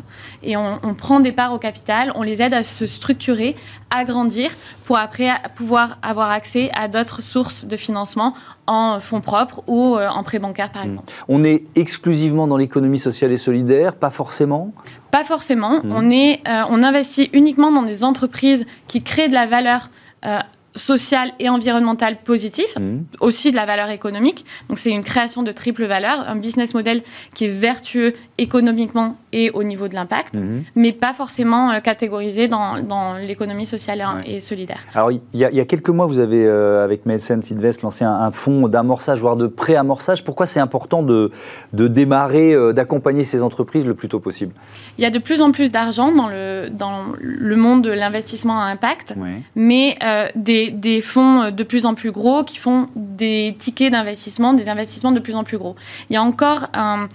Et 0.42 0.56
on, 0.56 0.94
prend 0.94 1.20
des 1.20 1.32
parts 1.32 1.52
au 1.52 1.58
capital, 1.58 2.12
on 2.14 2.22
les 2.22 2.42
aide 2.42 2.54
à 2.54 2.62
se 2.62 2.86
structurer, 2.86 3.56
à 3.90 4.04
grandir, 4.04 4.50
pour 4.84 4.96
après 4.96 5.30
pouvoir 5.56 5.98
avoir 6.02 6.30
accès 6.30 6.70
à 6.74 6.88
d'autres 6.88 7.22
sources 7.22 7.64
de 7.64 7.76
financement 7.76 8.34
en 8.66 9.00
fonds 9.00 9.20
propres 9.20 9.62
ou 9.66 9.96
euh, 9.96 10.08
en 10.08 10.22
prêt 10.22 10.38
bancaire, 10.38 10.70
par 10.70 10.84
mmh. 10.84 10.88
exemple. 10.88 11.12
On 11.28 11.44
est 11.44 11.64
exclusivement 11.76 12.46
dans 12.46 12.56
l'économie 12.56 12.98
sociale 12.98 13.32
et 13.32 13.36
solidaire, 13.36 13.94
pas 13.94 14.10
forcément? 14.10 14.72
Pas 15.10 15.24
forcément. 15.24 15.82
Mmh. 15.82 15.92
On, 15.92 16.10
est, 16.10 16.40
euh, 16.48 16.62
on 16.70 16.82
investit 16.82 17.30
uniquement 17.32 17.72
dans 17.72 17.82
des 17.82 18.04
entreprises 18.04 18.66
qui 18.86 19.02
créent 19.02 19.28
de 19.28 19.34
la 19.34 19.46
valeur. 19.46 19.88
Euh, 20.24 20.38
social 20.74 21.32
et 21.38 21.48
environnemental 21.48 22.18
positif, 22.22 22.76
mmh. 22.78 23.04
aussi 23.20 23.50
de 23.50 23.56
la 23.56 23.66
valeur 23.66 23.90
économique. 23.90 24.44
Donc 24.68 24.78
c'est 24.78 24.90
une 24.90 25.04
création 25.04 25.42
de 25.42 25.52
triple 25.52 25.84
valeur, 25.84 26.24
un 26.26 26.36
business 26.36 26.74
model 26.74 27.02
qui 27.34 27.44
est 27.44 27.48
vertueux 27.48 28.14
économiquement 28.38 29.16
et 29.32 29.50
au 29.50 29.62
niveau 29.64 29.88
de 29.88 29.94
l'impact, 29.94 30.34
mmh. 30.34 30.62
mais 30.74 30.92
pas 30.92 31.12
forcément 31.12 31.70
euh, 31.70 31.80
catégorisé 31.80 32.48
dans, 32.48 32.82
dans 32.82 33.14
l'économie 33.14 33.66
sociale 33.66 34.02
et 34.26 34.40
solidaire. 34.40 34.80
Alors 34.94 35.10
il 35.10 35.20
y, 35.34 35.44
a, 35.44 35.64
quelques 35.64 35.90
mois, 35.90 36.06
vous 36.06 36.18
avez 36.18 36.44
euh, 36.44 36.84
avec 36.84 37.06
Medsense 37.06 37.52
Invest 37.52 37.82
lancé 37.82 38.04
un, 38.04 38.30
fonds 38.30 38.68
d'amorçage, 38.68 39.20
voire 39.20 39.36
de 39.36 39.46
pré-amorçage. 39.46 40.24
Pourquoi 40.24 40.46
c'est 40.46 40.60
important 40.60 41.02
de, 41.02 41.30
de 41.72 41.86
démarrer, 41.86 42.52
euh, 42.52 42.72
d'accompagner 42.72 43.24
ces 43.24 43.42
entreprises 43.42 43.84
le 43.84 43.94
plus 43.94 44.08
tôt 44.08 44.20
possible? 44.20 44.54
Il 44.98 45.02
y 45.02 45.06
a 45.06 45.10
de 45.10 45.18
plus 45.18 45.42
en 45.42 45.52
plus 45.52 45.70
d'argent 45.70 46.12
dans 46.12 46.28
le, 46.28 46.68
dans 46.70 47.04
le 47.20 47.56
monde 47.56 47.82
de 47.82 47.90
l'investissement 47.90 48.60
à 48.60 48.64
impact, 48.64 49.14
mais 49.54 49.96
des 50.34 50.61
des, 50.70 51.02
fonds 51.02 51.50
de 51.50 51.62
plus 51.62 51.86
en 51.86 51.94
plus 51.94 52.10
gros 52.10 52.44
qui 52.44 52.56
font 52.56 52.88
des 52.96 53.54
tickets 53.58 53.92
d'investissement, 53.92 54.52
des 54.52 54.68
investissements 54.68 55.12
de 55.12 55.20
plus 55.20 55.34
en 55.34 55.44
plus 55.44 55.58
gros. 55.58 55.76
Il 56.10 56.14
y 56.14 56.16
a 56.16 56.22
encore 56.22 56.68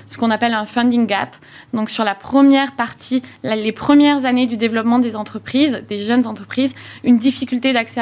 ce 0.08 0.18
qu'on 0.18 0.32
appelle 0.32 0.54
un 0.54 0.66
funding 0.66 1.06
gap. 1.08 1.36
Donc 1.74 1.90
sur 1.90 2.04
la 2.04 2.16
première 2.16 2.74
partie, 2.74 3.22
les 3.44 3.72
premières 3.72 4.26
années 4.26 4.48
du 4.48 4.58
développement 4.58 5.00
des 5.00 5.16
entreprises, 5.16 5.84
des 5.88 6.00
jeunes 6.00 6.28
entreprises, 6.28 6.76
une 7.04 7.18
difficulté 7.18 7.74
d'accès 7.74 8.02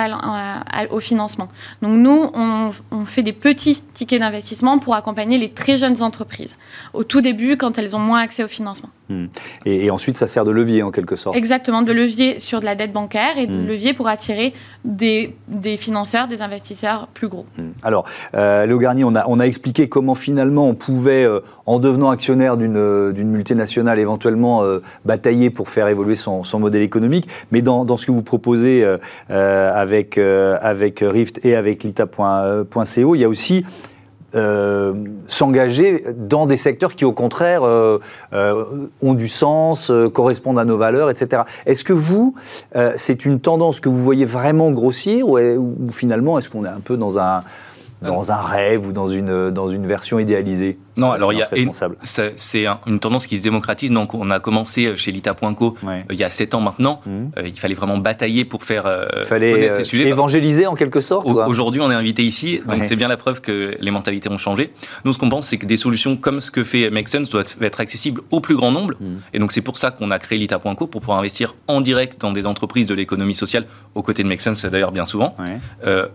au 0.89 0.99
financement. 0.99 1.47
Donc 1.81 1.93
nous, 1.93 2.29
on, 2.33 2.71
fait 3.05 3.23
des 3.23 3.33
petits 3.33 3.81
tickets 3.93 4.19
d'investissement 4.19 4.79
pour 4.79 4.95
accompagner 4.95 5.37
les 5.37 5.49
très 5.49 5.77
jeunes 5.77 6.01
entreprises 6.01 6.57
au 6.93 7.03
tout 7.03 7.21
début 7.21 7.55
quand 7.57 7.77
elles 7.77 7.95
ont 7.95 7.99
moins 7.99 8.19
accès 8.19 8.43
au 8.43 8.47
financement. 8.47 8.89
Hmm. 9.09 9.27
Et, 9.65 9.91
ensuite, 9.91 10.17
ça 10.17 10.27
sert 10.27 10.45
de 10.45 10.51
levier 10.51 10.81
en 10.81 10.91
quelque 10.91 11.15
sorte. 11.15 11.35
Exactement, 11.35 11.83
de 11.83 11.91
levier 11.91 12.39
sur 12.39 12.59
de 12.59 12.65
la 12.65 12.73
dette 12.73 12.91
bancaire 12.91 13.37
et 13.37 13.45
de 13.45 13.53
hmm. 13.53 13.67
levier 13.67 13.93
pour 13.93 14.07
attirer 14.07 14.53
des, 14.83 15.34
des, 15.47 15.77
financeurs, 15.77 16.27
des 16.27 16.41
investisseurs 16.41 17.07
plus 17.07 17.27
gros. 17.27 17.45
Hmm. 17.57 17.69
Alors, 17.83 18.05
euh, 18.33 18.65
Léo 18.65 18.77
Garnier, 18.77 19.03
on 19.03 19.15
a, 19.15 19.43
expliqué 19.45 19.87
comment 19.89 20.15
finalement 20.15 20.67
on 20.67 20.73
pouvait, 20.73 21.25
euh, 21.25 21.39
en 21.65 21.79
devenant 21.79 22.09
actionnaire 22.09 22.57
d'une 22.57 22.77
euh, 22.77 23.13
multinationale, 23.13 23.99
éventuellement 23.99 24.63
euh, 24.63 24.81
batailler 25.05 25.49
pour 25.49 25.69
faire 25.69 25.87
évoluer 25.87 26.15
son, 26.15 26.43
son 26.43 26.59
modèle 26.59 26.81
économique. 26.81 27.27
Mais 27.51 27.61
dans, 27.61 27.85
ce 27.97 28.05
que 28.05 28.11
vous 28.11 28.23
proposez 28.23 28.85
avec 29.29 30.19
Rift 31.01 31.39
et 31.45 31.55
avec 31.55 31.83
Lita.co, 31.83 33.15
il 33.15 33.19
y 33.19 33.23
a 33.23 33.29
aussi 33.29 33.63
euh, 34.35 34.93
s'engager 35.27 36.03
dans 36.15 36.45
des 36.45 36.57
secteurs 36.57 36.95
qui, 36.95 37.05
au 37.05 37.11
contraire, 37.13 37.63
euh, 37.63 37.99
euh, 38.33 38.65
ont 39.01 39.13
du 39.13 39.27
sens, 39.27 39.91
correspondent 40.13 40.59
à 40.59 40.65
nos 40.65 40.77
valeurs, 40.77 41.09
etc. 41.09 41.43
Est-ce 41.65 41.83
que 41.83 41.93
vous, 41.93 42.35
c'est 42.95 43.25
une 43.25 43.39
tendance 43.39 43.79
que 43.79 43.89
vous 43.89 44.03
voyez 44.03 44.25
vraiment 44.25 44.71
grossir 44.71 45.27
ou, 45.27 45.37
ou 45.37 45.91
finalement, 45.91 46.37
est-ce 46.37 46.49
qu'on 46.49 46.65
est 46.65 46.69
un 46.69 46.81
peu 46.83 46.97
dans 46.97 47.19
un 47.19 47.39
dans 48.01 48.31
un 48.31 48.41
rêve 48.41 48.85
ou 48.85 48.91
dans 48.91 49.07
une, 49.07 49.49
dans 49.51 49.69
une 49.69 49.87
version 49.87 50.19
idéalisée? 50.19 50.77
Non, 50.97 51.11
alors 51.11 51.33
il 51.33 51.39
y 51.39 51.41
a 51.41 51.49
c'est 52.03 52.65
une 52.87 52.99
tendance 52.99 53.25
qui 53.27 53.37
se 53.37 53.43
démocratise. 53.43 53.91
Donc 53.91 54.13
on 54.13 54.29
a 54.29 54.39
commencé 54.39 54.95
chez 54.97 55.11
Lita.co 55.11 55.75
euh, 55.83 56.01
il 56.09 56.17
y 56.17 56.23
a 56.23 56.29
7 56.29 56.53
ans 56.53 56.61
maintenant. 56.61 57.01
Mhm. 57.05 57.31
Euh, 57.37 57.47
il 57.47 57.57
fallait 57.57 57.75
vraiment 57.75 57.97
batailler 57.97 58.45
pour 58.45 58.63
faire 58.63 58.85
euh, 58.85 59.05
il 59.19 59.25
fallait 59.25 59.73
ces 59.75 59.83
sujets. 59.83 60.07
évangéliser 60.07 60.67
en 60.67 60.75
quelque 60.75 61.01
sorte. 61.01 61.27
Aujourd'hui, 61.29 61.81
on 61.81 61.91
est 61.91 61.95
invité 61.95 62.23
ici, 62.23 62.61
donc 62.67 62.85
c'est 62.85 62.95
bien 62.95 63.07
la 63.07 63.17
preuve 63.17 63.41
que 63.41 63.75
les 63.79 63.91
mentalités 63.91 64.29
ont 64.29 64.37
changé. 64.37 64.71
Nous, 65.03 65.13
ce 65.13 65.17
qu'on 65.17 65.29
pense, 65.29 65.47
c'est 65.47 65.57
que 65.57 65.65
des 65.65 65.77
solutions 65.77 66.15
comme 66.15 66.41
ce 66.41 66.51
que 66.51 66.63
fait 66.63 66.89
Make 66.89 67.07
Sense 67.07 67.29
doivent 67.29 67.45
être 67.61 67.79
accessibles 67.79 68.21
au 68.31 68.39
plus 68.39 68.55
grand 68.55 68.71
nombre. 68.71 68.95
Mhm. 68.99 69.19
Et 69.33 69.39
donc 69.39 69.51
c'est 69.51 69.61
pour 69.61 69.77
ça 69.77 69.91
qu'on 69.91 70.11
a 70.11 70.19
créé 70.19 70.37
Lita.co 70.37 70.87
pour 70.87 71.01
pouvoir 71.01 71.19
investir 71.19 71.55
en 71.67 71.81
direct 71.81 72.19
dans 72.19 72.31
des 72.31 72.45
entreprises 72.45 72.87
de 72.87 72.93
l'économie 72.93 73.35
sociale 73.35 73.65
aux 73.95 74.01
côtés 74.01 74.23
de 74.23 74.27
Make 74.27 74.41
Sense, 74.41 74.65
d'ailleurs 74.65 74.91
bien 74.91 75.05
souvent. 75.05 75.35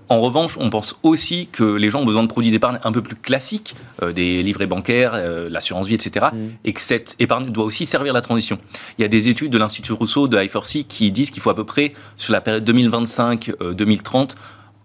en 0.09 0.21
revanche, 0.21 0.57
on 0.59 0.71
pense 0.71 0.97
aussi 1.03 1.49
que 1.51 1.65
les 1.65 1.91
gens 1.91 2.01
ont 2.01 2.07
besoin 2.07 2.23
de 2.23 2.29
produits 2.29 2.51
d'épargne 2.51 2.79
un 2.85 2.93
peu 2.93 3.03
plus 3.03 3.17
classiques, 3.17 3.75
des 4.15 4.43
livrets 4.43 4.67
bancaire, 4.71 5.13
euh, 5.15 5.51
l'assurance 5.51 5.87
vie, 5.87 5.95
etc. 5.95 6.29
Mm. 6.33 6.39
Et 6.65 6.73
que 6.73 6.81
cette 6.81 7.15
épargne 7.19 7.51
doit 7.51 7.65
aussi 7.65 7.85
servir 7.85 8.15
la 8.15 8.23
transition. 8.23 8.57
Il 8.97 9.03
y 9.03 9.05
a 9.05 9.09
des 9.09 9.29
études 9.29 9.53
de 9.53 9.59
l'Institut 9.59 9.93
Rousseau, 9.93 10.29
de 10.29 10.39
I4C, 10.39 10.85
qui 10.85 11.13
disent 11.13 11.31
qu'il 11.31 11.43
faut 11.43 11.51
à 11.51 11.55
peu 11.55 11.65
près, 11.65 11.93
sur 12.17 12.33
la 12.33 12.41
période 12.41 12.69
2025-2030, 12.69 13.53
euh, 13.61 14.25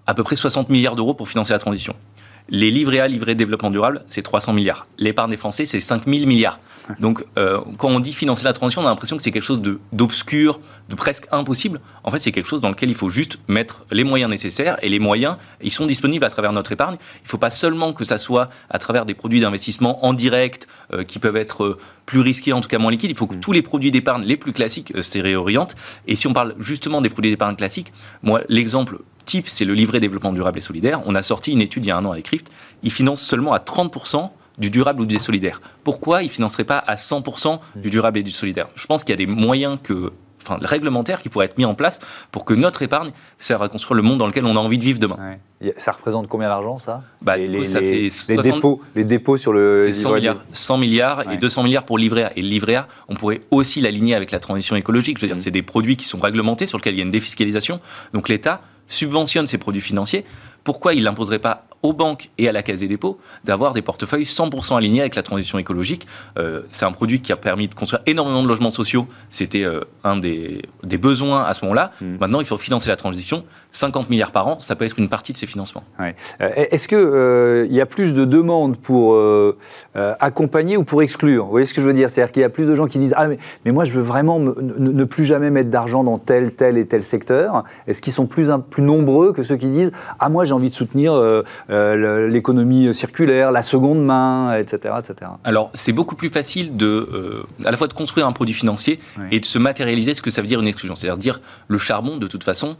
à 0.07 0.13
peu 0.13 0.23
près 0.23 0.35
60 0.35 0.69
milliards 0.69 0.97
d'euros 0.97 1.13
pour 1.13 1.29
financer 1.29 1.53
la 1.53 1.59
transition. 1.59 1.95
Les 2.49 2.69
livrets 2.69 2.99
A, 2.99 3.07
livrets 3.07 3.33
développement 3.33 3.71
durable, 3.71 4.03
c'est 4.07 4.21
300 4.21 4.53
milliards. 4.53 4.87
L'épargne 4.99 5.31
des 5.31 5.37
Français, 5.37 5.65
c'est 5.65 5.79
5 5.79 6.05
000 6.05 6.27
milliards. 6.27 6.59
Donc, 6.99 7.25
euh, 7.37 7.59
quand 7.77 7.89
on 7.89 7.99
dit 7.99 8.13
financer 8.13 8.43
la 8.43 8.53
transition, 8.53 8.81
on 8.83 8.85
a 8.85 8.89
l'impression 8.89 9.17
que 9.17 9.23
c'est 9.23 9.31
quelque 9.31 9.41
chose 9.41 9.63
d'obscur, 9.91 10.59
de, 10.89 10.95
presque 10.95 11.25
impossible. 11.31 11.81
En 12.03 12.11
fait, 12.11 12.19
c'est 12.19 12.31
quelque 12.31 12.47
chose 12.47 12.61
dans 12.61 12.69
lequel 12.69 12.89
il 12.89 12.95
faut 12.95 13.09
juste 13.09 13.39
mettre 13.47 13.85
les 13.89 14.03
moyens 14.03 14.29
nécessaires. 14.29 14.77
Et 14.83 14.89
les 14.89 14.99
moyens, 14.99 15.37
ils 15.61 15.71
sont 15.71 15.87
disponibles 15.87 16.23
à 16.23 16.29
travers 16.29 16.53
notre 16.53 16.71
épargne. 16.71 16.97
Il 17.21 17.25
ne 17.25 17.29
faut 17.29 17.39
pas 17.39 17.49
seulement 17.49 17.93
que 17.93 18.03
ça 18.03 18.19
soit 18.19 18.49
à 18.69 18.77
travers 18.77 19.05
des 19.05 19.15
produits 19.15 19.41
d'investissement 19.41 20.05
en 20.05 20.13
direct, 20.13 20.67
euh, 20.93 21.03
qui 21.03 21.17
peuvent 21.17 21.37
être 21.37 21.63
euh, 21.63 21.79
plus 22.05 22.19
risqués, 22.19 22.53
en 22.53 22.61
tout 22.61 22.69
cas 22.69 22.77
moins 22.77 22.91
liquides. 22.91 23.09
Il 23.09 23.17
faut 23.17 23.27
que 23.27 23.35
mm. 23.35 23.39
tous 23.39 23.51
les 23.53 23.63
produits 23.63 23.89
d'épargne 23.89 24.23
les 24.23 24.37
plus 24.37 24.53
classiques 24.53 24.93
se 25.01 25.19
réorientent. 25.19 25.75
Et 26.07 26.15
si 26.15 26.27
on 26.27 26.33
parle 26.33 26.53
justement 26.59 27.01
des 27.01 27.09
produits 27.09 27.31
d'épargne 27.31 27.55
classiques, 27.55 27.91
moi, 28.21 28.41
l'exemple 28.49 28.99
type, 29.25 29.47
c'est 29.47 29.65
le 29.65 29.73
livret 29.73 29.99
développement 29.99 30.33
durable 30.33 30.59
et 30.59 30.61
solidaire. 30.61 31.01
On 31.05 31.15
a 31.15 31.21
sorti 31.21 31.51
une 31.51 31.61
étude 31.61 31.85
il 31.85 31.89
y 31.89 31.91
a 31.91 31.97
un 31.97 32.05
an 32.05 32.11
avec 32.11 32.27
Rift. 32.27 32.49
Il 32.83 32.91
finance 32.91 33.21
seulement 33.21 33.53
à 33.53 33.59
30% 33.59 34.29
du 34.57 34.69
durable 34.69 35.01
ou 35.01 35.05
du 35.05 35.19
solidaire. 35.19 35.61
Pourquoi 35.83 36.21
il 36.21 36.27
ne 36.27 36.31
financerait 36.31 36.63
pas 36.63 36.77
à 36.77 36.95
100% 36.95 37.59
du 37.75 37.89
durable 37.89 38.19
et 38.19 38.23
du 38.23 38.31
solidaire? 38.31 38.67
Je 38.75 38.85
pense 38.85 39.03
qu'il 39.03 39.11
y 39.11 39.21
a 39.21 39.25
des 39.25 39.31
moyens 39.31 39.77
que 39.81 40.13
enfin, 40.45 40.59
réglementaires 40.61 41.21
qui 41.21 41.29
pourraient 41.29 41.45
être 41.45 41.57
mis 41.57 41.65
en 41.65 41.75
place 41.75 41.99
pour 42.31 42.45
que 42.45 42.53
notre 42.53 42.81
épargne 42.81 43.11
serve 43.37 43.63
à 43.63 43.69
construire 43.69 43.95
le 43.95 44.03
monde 44.03 44.19
dans 44.19 44.27
lequel 44.27 44.45
on 44.45 44.55
a 44.55 44.59
envie 44.59 44.77
de 44.77 44.83
vivre 44.83 44.99
demain. 44.99 45.37
Ça 45.77 45.91
représente 45.91 46.27
combien 46.27 46.47
d'argent, 46.47 46.77
ça? 46.77 47.01
Bah, 47.21 47.37
les, 47.37 47.65
ça 47.65 47.79
fait 47.79 48.09
les, 48.29 48.37
dépôts, 48.37 48.81
les 48.95 49.03
dépôts 49.03 49.37
sur 49.37 49.51
le... 49.51 49.89
100 49.91 50.13
milliards, 50.13 50.45
100 50.51 50.77
milliards 50.77 51.31
et 51.31 51.37
200 51.37 51.63
milliards 51.63 51.83
pour 51.83 51.97
le 51.97 52.03
livret 52.03 52.23
A. 52.23 52.37
Et 52.37 52.41
le 52.41 52.47
livret 52.47 52.75
A, 52.75 52.87
on 53.07 53.15
pourrait 53.15 53.41
aussi 53.51 53.81
l'aligner 53.81 54.13
avec 54.13 54.31
la 54.31 54.39
transition 54.39 54.75
écologique. 54.75 55.17
Je 55.17 55.21
veux 55.23 55.27
dire, 55.27 55.37
mm. 55.37 55.39
c'est 55.39 55.51
des 55.51 55.63
produits 55.63 55.97
qui 55.97 56.05
sont 56.05 56.19
réglementés, 56.19 56.67
sur 56.67 56.77
lesquels 56.77 56.93
il 56.93 56.97
y 56.97 57.01
a 57.01 57.05
une 57.05 57.11
défiscalisation. 57.11 57.79
Donc 58.13 58.29
l'État 58.29 58.61
subventionne 58.87 59.47
ces 59.47 59.57
produits 59.57 59.81
financiers, 59.81 60.25
pourquoi 60.63 60.93
il 60.93 61.03
n'imposerait 61.03 61.39
pas 61.39 61.64
aux 61.85 61.93
banques 61.93 62.29
et 62.37 62.49
à 62.49 62.51
la 62.51 62.63
Caisse 62.63 62.79
des 62.79 62.87
dépôts 62.87 63.19
d'avoir 63.43 63.73
des 63.73 63.81
portefeuilles 63.81 64.23
100% 64.23 64.77
alignés 64.77 65.01
avec 65.01 65.15
la 65.15 65.23
transition 65.23 65.57
écologique. 65.57 66.07
Euh, 66.37 66.61
c'est 66.71 66.85
un 66.85 66.91
produit 66.91 67.21
qui 67.21 67.31
a 67.31 67.35
permis 67.35 67.67
de 67.67 67.75
construire 67.75 68.01
énormément 68.05 68.43
de 68.43 68.47
logements 68.47 68.71
sociaux. 68.71 69.07
C'était 69.29 69.63
euh, 69.63 69.81
un 70.03 70.17
des, 70.17 70.61
des, 70.83 70.97
besoins 70.97 71.43
à 71.43 71.53
ce 71.53 71.63
moment-là. 71.65 71.91
Hmm. 72.01 72.17
Maintenant, 72.19 72.39
il 72.39 72.45
faut 72.45 72.57
financer 72.57 72.89
la 72.89 72.95
transition. 72.95 73.43
50 73.71 74.09
milliards 74.09 74.31
par 74.31 74.47
an, 74.47 74.59
ça 74.59 74.75
peut 74.75 74.85
être 74.85 74.97
une 74.97 75.09
partie 75.09 75.33
de 75.33 75.37
ces 75.37 75.45
financements. 75.45 75.83
Euh, 75.99 76.11
est-ce 76.39 76.87
qu'il 76.87 77.69
il 77.69 77.75
y 77.75 77.81
a 77.81 77.85
plus 77.85 78.13
de 78.13 78.25
demandes 78.25 78.77
pour 78.77 79.17
accompagner 79.95 80.77
ou 80.77 80.83
pour 80.83 81.01
exclure? 81.01 81.45
Vous 81.45 81.51
voyez 81.51 81.65
ce 81.65 81.73
que 81.73 81.81
je 81.81 81.87
veux 81.87 81.93
dire? 81.93 82.09
C'est-à-dire 82.09 82.31
qu'il 82.31 82.41
y 82.41 82.45
a 82.45 82.49
plus 82.49 82.65
de 82.65 82.75
gens 82.75 82.87
qui 82.87 82.97
disent 82.97 83.13
Ah, 83.17 83.27
mais, 83.27 83.37
mais 83.65 83.71
moi, 83.71 83.83
je 83.83 83.91
veux 83.91 84.01
vraiment 84.01 84.39
ne, 84.39 85.03
plus 85.03 85.25
jamais 85.25 85.49
mettre 85.49 85.69
d'argent 85.69 86.03
dans 86.03 86.17
tel, 86.17 86.53
tel 86.53 86.77
et 86.77 86.85
tel 86.85 87.03
secteur. 87.03 87.63
Est-ce 87.87 88.01
qu'ils 88.01 88.13
sont 88.13 88.25
plus, 88.25 88.49
plus 88.69 88.83
nombreux 88.83 89.33
que 89.33 89.43
ceux 89.43 89.57
qui 89.57 89.67
disent 89.67 89.91
Ah, 90.19 90.29
moi, 90.29 90.45
j'ai 90.45 90.53
envie 90.53 90.69
de 90.69 90.75
soutenir 90.75 91.13
euh, 91.75 92.27
l'économie 92.27 92.93
circulaire, 92.93 93.51
la 93.51 93.61
seconde 93.61 94.03
main, 94.03 94.55
etc. 94.57 94.95
etc. 94.99 95.31
Alors, 95.43 95.71
c'est 95.73 95.91
beaucoup 95.91 96.15
plus 96.15 96.29
facile 96.29 96.77
de, 96.77 96.85
euh, 96.85 97.43
à 97.65 97.71
la 97.71 97.77
fois 97.77 97.87
de 97.87 97.93
construire 97.93 98.27
un 98.27 98.31
produit 98.31 98.53
financier 98.53 98.99
et 99.31 99.39
de 99.39 99.45
se 99.45 99.59
matérialiser 99.59 100.13
ce 100.13 100.21
que 100.21 100.31
ça 100.31 100.41
veut 100.41 100.47
dire 100.47 100.61
une 100.61 100.67
exclusion. 100.67 100.95
C'est-à-dire 100.95 101.17
dire 101.17 101.41
le 101.67 101.77
charbon, 101.77 102.17
de 102.17 102.27
toute 102.27 102.43
façon, 102.43 102.77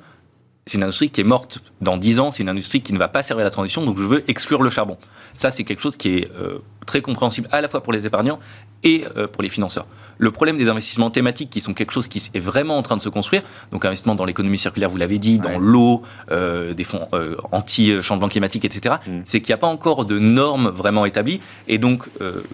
c'est 0.66 0.78
une 0.78 0.84
industrie 0.84 1.10
qui 1.10 1.22
est 1.22 1.26
morte 1.26 1.60
dans 1.82 1.96
10 1.96 2.20
ans, 2.20 2.32
c'est 2.32 2.42
une 2.42 2.50
industrie 2.50 2.82
qui 2.82 2.92
ne 2.92 2.98
va 2.98 3.08
pas 3.08 3.22
servir 3.22 3.42
à 3.42 3.46
la 3.46 3.52
transition, 3.52 3.86
donc 3.86 3.98
je 3.98 4.04
veux 4.04 4.24
exclure 4.28 4.64
le 4.64 4.70
charbon. 4.70 4.98
Ça, 5.36 5.52
c'est 5.52 5.64
quelque 5.64 5.82
chose 5.82 5.96
qui 5.96 6.18
est 6.18 6.32
euh, 6.40 6.60
très 6.86 7.02
compréhensible 7.02 7.48
à 7.52 7.62
la 7.62 7.67
fois 7.67 7.82
pour 7.82 7.93
les 7.93 8.06
épargnants 8.06 8.39
et 8.84 9.06
euh, 9.17 9.28
pour 9.28 9.43
les 9.43 9.50
financeurs. 9.50 9.88
Le 10.17 10.32
problème 10.32 10.58
des 10.58 10.69
investissements 10.69 11.10
thématiques, 11.10 11.50
qui 11.50 11.60
sont 11.60 11.74
quelque 11.74 11.91
chose 11.91 12.08
qui 12.08 12.30
est 12.34 12.39
vraiment 12.39 12.78
en 12.78 12.84
train 12.84 12.95
de 12.95 13.02
se 13.02 13.10
construire, 13.10 13.41
donc 13.71 13.84
investissement 13.84 14.15
dans 14.15 14.26
l'économie 14.26 14.58
circulaire, 14.58 14.89
vous 14.89 14.98
l'avez 14.98 15.17
dit, 15.17 15.39
dans 15.39 15.58
l'eau, 15.58 16.04
euh, 16.32 16.74
des 16.74 16.84
fonds 16.84 17.08
euh, 17.13 17.36
anti-changement 17.52 18.30
climatique, 18.30 18.63
etc., 18.63 18.95
mm. 19.06 19.21
c'est 19.26 19.41
qu'il 19.41 19.50
n'y 19.50 19.56
a 19.56 19.58
pas 19.58 19.67
encore 19.67 20.06
de 20.06 20.19
normes 20.19 20.69
vraiment 20.69 21.06
établies. 21.06 21.41
Et 21.67 21.78
donc, 21.78 22.08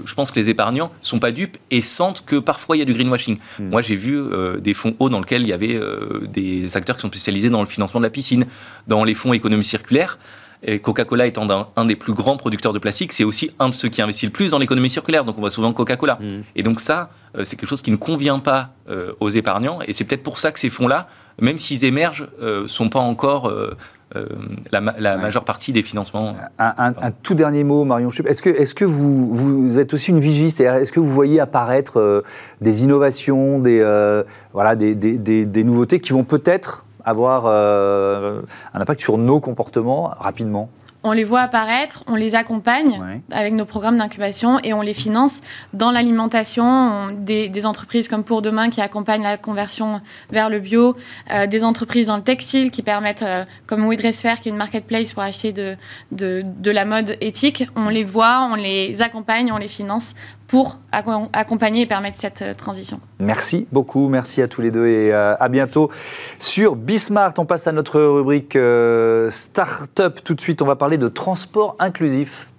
je 0.05 0.13
pense 0.13 0.31
que 0.31 0.39
les 0.39 0.49
épargnants 0.49 0.91
sont 1.01 1.19
pas 1.19 1.31
dupes 1.31 1.57
et 1.69 1.81
sentent 1.81 2.23
que 2.25 2.37
parfois 2.37 2.77
il 2.77 2.79
y 2.79 2.81
a 2.81 2.85
du 2.85 2.93
greenwashing. 2.93 3.37
Mm. 3.59 3.69
Moi, 3.69 3.81
j'ai 3.81 3.95
vu 3.95 4.21
des 4.59 4.73
fonds 4.73 4.95
hauts 4.99 5.09
dans 5.09 5.19
lesquels 5.19 5.41
il 5.41 5.49
y 5.49 5.53
avait 5.53 5.79
des 6.27 6.77
acteurs 6.77 6.95
qui 6.95 7.01
sont 7.01 7.09
spécialisés 7.09 7.49
dans 7.49 7.59
le 7.59 7.67
financement 7.67 7.99
de 7.99 8.05
la 8.05 8.09
piscine, 8.09 8.45
dans 8.87 9.03
les 9.03 9.13
fonds 9.13 9.33
économie 9.33 9.63
circulaire. 9.63 10.17
Et 10.63 10.79
Coca-Cola 10.79 11.25
étant 11.25 11.47
un, 11.75 11.85
des 11.85 11.95
plus 11.95 12.13
grands 12.13 12.37
producteurs 12.37 12.73
de 12.73 12.79
plastique, 12.79 13.13
c'est 13.13 13.23
aussi 13.23 13.51
un 13.59 13.69
de 13.69 13.73
ceux 13.73 13.89
qui 13.89 14.01
investit 14.01 14.27
le 14.27 14.31
plus 14.31 14.51
dans 14.51 14.59
l'économie 14.59 14.89
circulaire. 14.89 15.25
Donc 15.25 15.37
on 15.37 15.41
voit 15.41 15.49
souvent 15.49 15.73
Coca-Cola. 15.73 16.19
Mm. 16.21 16.41
Et 16.55 16.63
donc 16.63 16.79
ça, 16.79 17.09
euh, 17.35 17.43
c'est 17.43 17.55
quelque 17.55 17.69
chose 17.69 17.81
qui 17.81 17.89
ne 17.89 17.95
convient 17.95 18.39
pas 18.39 18.69
euh, 18.87 19.13
aux 19.19 19.29
épargnants. 19.29 19.79
Et 19.87 19.93
c'est 19.93 20.03
peut-être 20.03 20.21
pour 20.21 20.37
ça 20.37 20.51
que 20.51 20.59
ces 20.59 20.69
fonds-là, 20.69 21.07
même 21.41 21.57
s'ils 21.57 21.83
émergent, 21.83 22.27
ne 22.39 22.45
euh, 22.45 22.67
sont 22.67 22.89
pas 22.89 22.99
encore 22.99 23.51
la, 24.71 25.17
majeure 25.17 25.45
partie 25.45 25.73
des 25.73 25.81
financements. 25.81 26.35
Un, 26.59 26.93
tout 27.23 27.33
dernier 27.33 27.63
mot, 27.63 27.83
Marion 27.83 28.11
Chup. 28.11 28.27
Est-ce 28.27 28.43
que, 28.43 28.49
est 28.49 28.71
que 28.73 28.85
vous, 28.85 29.35
vous, 29.35 29.79
êtes 29.79 29.95
aussi 29.95 30.11
une 30.11 30.19
vigiste? 30.19 30.61
Est-ce 30.61 30.91
que 30.91 30.99
vous 30.99 31.09
voyez 31.09 31.39
apparaître 31.39 32.23
des 32.59 32.83
innovations, 32.83 33.57
des, 33.57 33.79
voilà, 34.53 34.75
des, 34.75 34.93
des, 34.93 35.45
des 35.45 35.63
nouveautés 35.63 35.99
qui 35.99 36.13
vont 36.13 36.23
peut-être 36.23 36.85
avoir 37.05 37.43
euh, 37.45 38.41
un 38.73 38.81
impact 38.81 39.01
sur 39.01 39.17
nos 39.17 39.39
comportements 39.39 40.11
rapidement. 40.19 40.69
On 41.03 41.13
les 41.13 41.23
voit 41.23 41.41
apparaître, 41.41 42.03
on 42.05 42.13
les 42.15 42.35
accompagne 42.35 43.21
avec 43.31 43.55
nos 43.55 43.65
programmes 43.65 43.97
d'incubation 43.97 44.59
et 44.63 44.71
on 44.73 44.81
les 44.81 44.93
finance 44.93 45.41
dans 45.73 45.89
l'alimentation, 45.89 47.07
des, 47.11 47.65
entreprises 47.65 48.07
comme 48.07 48.23
Pour 48.23 48.43
Demain 48.43 48.69
qui 48.69 48.81
accompagnent 48.81 49.23
la 49.23 49.37
conversion 49.37 50.01
vers 50.29 50.49
le 50.49 50.59
bio, 50.59 50.95
euh, 51.31 51.47
des 51.47 51.63
entreprises 51.63 52.05
dans 52.05 52.17
le 52.17 52.23
textile 52.23 52.69
qui 52.69 52.83
permettent, 52.83 53.23
euh, 53.23 53.45
comme 53.65 53.87
WeDressFair 53.87 54.39
qui 54.39 54.49
est 54.49 54.51
une 54.51 54.57
marketplace 54.57 55.13
pour 55.13 55.23
acheter 55.23 55.51
de, 55.51 55.75
de, 56.11 56.43
de, 56.45 56.71
la 56.71 56.85
mode 56.85 57.17
éthique, 57.19 57.67
on 57.75 57.89
les 57.89 58.03
voit, 58.03 58.47
on 58.51 58.55
les 58.55 59.01
accompagne, 59.01 59.51
on 59.51 59.57
les 59.57 59.67
finance 59.67 60.13
pour 60.51 60.79
accompagner 60.91 61.83
et 61.83 61.85
permettre 61.85 62.19
cette 62.19 62.41
euh, 62.41 62.53
transition. 62.53 62.99
Merci 63.19 63.67
beaucoup, 63.71 64.09
merci 64.09 64.41
à 64.41 64.49
tous 64.49 64.59
les 64.59 64.69
deux 64.69 64.85
et 64.85 65.13
euh, 65.13 65.33
à 65.39 65.47
bientôt 65.47 65.89
sur 66.39 66.75
Bismart. 66.75 67.33
On 67.37 67.45
passe 67.45 67.67
à 67.67 67.71
notre 67.71 68.01
rubrique 68.01 68.57
euh, 68.57 69.29
Startup. 69.29 70.21
Tout 70.21 70.33
de 70.33 70.41
suite, 70.41 70.61
on 70.61 70.65
va 70.65 70.75
parler 70.75 70.97
de 70.97 71.07
transport 71.07 71.77
inclusif. 71.79 72.49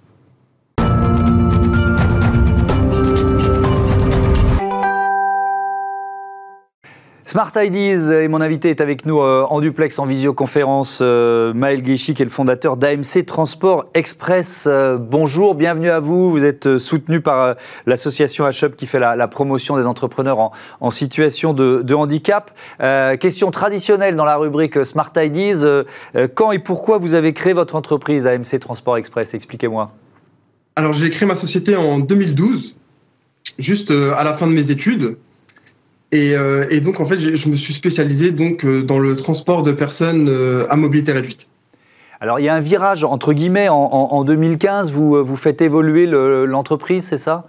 Smart 7.33 7.51
Ideas 7.55 8.11
et 8.11 8.27
mon 8.27 8.41
invité 8.41 8.69
est 8.69 8.79
avec 8.79 9.07
nous 9.07 9.19
euh, 9.19 9.43
en 9.49 9.59
duplex, 9.59 9.97
en 9.97 10.05
visioconférence, 10.05 10.99
euh, 11.01 11.51
Maël 11.55 11.81
Guéchi, 11.81 12.13
qui 12.13 12.21
est 12.21 12.25
le 12.25 12.29
fondateur 12.29 12.77
d'AMC 12.77 13.25
Transport 13.25 13.85
Express. 13.95 14.65
Euh, 14.67 14.99
bonjour, 14.99 15.55
bienvenue 15.55 15.89
à 15.89 15.99
vous. 15.99 16.29
Vous 16.29 16.45
êtes 16.45 16.77
soutenu 16.77 17.21
par 17.21 17.55
l'association 17.87 18.47
HUB 18.47 18.75
qui 18.75 18.85
fait 18.85 18.99
la, 18.99 19.27
promotion 19.27 19.77
des 19.77 19.87
entrepreneurs 19.87 20.51
en, 20.79 20.91
situation 20.91 21.55
de, 21.55 21.93
handicap. 21.95 22.51
question 23.19 23.49
traditionnelle 23.49 24.15
dans 24.15 24.25
la 24.25 24.35
rubrique 24.35 24.85
Smart 24.85 25.11
Ideas. 25.17 25.85
quand 26.35 26.51
et 26.51 26.59
pourquoi 26.59 26.99
vous 26.99 27.15
avez 27.15 27.33
créé 27.33 27.53
votre 27.53 27.75
entreprise 27.75 28.27
AMC 28.27 28.59
Transport 28.59 28.97
Express? 28.97 29.33
Expliquez-moi. 29.33 29.89
Alors 30.75 30.93
j'ai 30.93 31.09
créé 31.09 31.27
ma 31.27 31.33
société 31.33 31.75
en 31.75 31.97
2012, 31.97 32.77
juste 33.57 33.89
à 33.89 34.23
la 34.23 34.35
fin 34.35 34.45
de 34.45 34.51
mes 34.51 34.69
études. 34.69 35.17
Euh, 36.13 36.67
et, 36.69 36.81
donc, 36.81 36.99
en 36.99 37.05
fait, 37.05 37.17
je 37.17 37.49
me 37.49 37.55
suis 37.55 37.73
spécialisé 37.73 38.31
donc, 38.31 38.65
euh, 38.65 38.83
dans 38.83 38.99
le 38.99 39.15
transport 39.15 39.63
de 39.63 39.71
personnes 39.71 40.27
euh, 40.29 40.65
à 40.69 40.75
mobilité 40.75 41.11
réduite. 41.11 41.49
Alors, 42.21 42.39
il 42.39 42.43
y 42.43 42.49
a 42.49 42.55
un 42.55 42.61
virage, 42.61 43.03
entre 43.03 43.33
guillemets, 43.33 43.67
en, 43.69 44.23
2015, 44.23 44.91
vous, 44.91 45.25
vous 45.25 45.35
faites 45.35 45.61
évoluer 45.61 46.05
l'entreprise, 46.05 47.03
c'est 47.03 47.17
ça? 47.17 47.47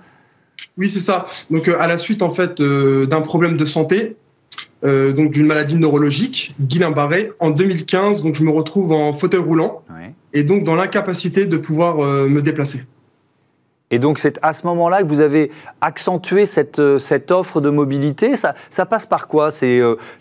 Oui, 0.77 0.91
c'est 0.91 1.01
ça. 1.01 1.27
Donc, 1.49 1.69
à 1.69 1.87
la 1.87 1.97
suite, 1.97 2.23
en 2.23 2.31
fait, 2.31 2.61
d'un 2.61 3.21
problème 3.21 3.57
de 3.57 3.65
santé, 3.65 4.17
donc 4.83 5.31
d'une 5.31 5.47
maladie 5.47 5.77
neurologique, 5.77 6.57
Guillain-Barré, 6.61 7.31
en 7.39 7.51
2015. 7.51 8.25
Donc 8.25 8.35
je 8.35 8.43
me 8.43 8.51
retrouve 8.51 8.91
en 8.91 9.13
fauteuil 9.13 9.41
roulant 9.41 9.83
et 10.33 10.43
donc 10.43 10.65
dans 10.65 10.75
l'incapacité 10.75 11.47
de 11.47 11.57
pouvoir 11.57 11.99
me 11.99 12.43
déplacer. 12.43 12.83
Et 13.95 13.99
donc 13.99 14.19
c'est 14.19 14.39
à 14.43 14.53
ce 14.53 14.67
moment-là 14.67 15.03
que 15.03 15.09
vous 15.09 15.21
avez 15.21 15.51
accentué 15.81 16.47
cette, 16.47 16.99
cette 16.99 17.31
offre 17.31 17.61
de 17.61 17.71
mobilité. 17.71 18.35
Ça, 18.37 18.55
passe 18.87 19.07
par 19.07 19.29
quoi? 19.29 19.51
C'est 19.51 19.81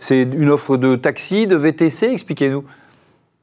une 0.10 0.50
offre 0.50 0.78
de 0.78 0.96
taxi, 0.96 1.48
de 1.48 1.56
VTC 1.56 2.08
Expliquez-nous. 2.08 2.64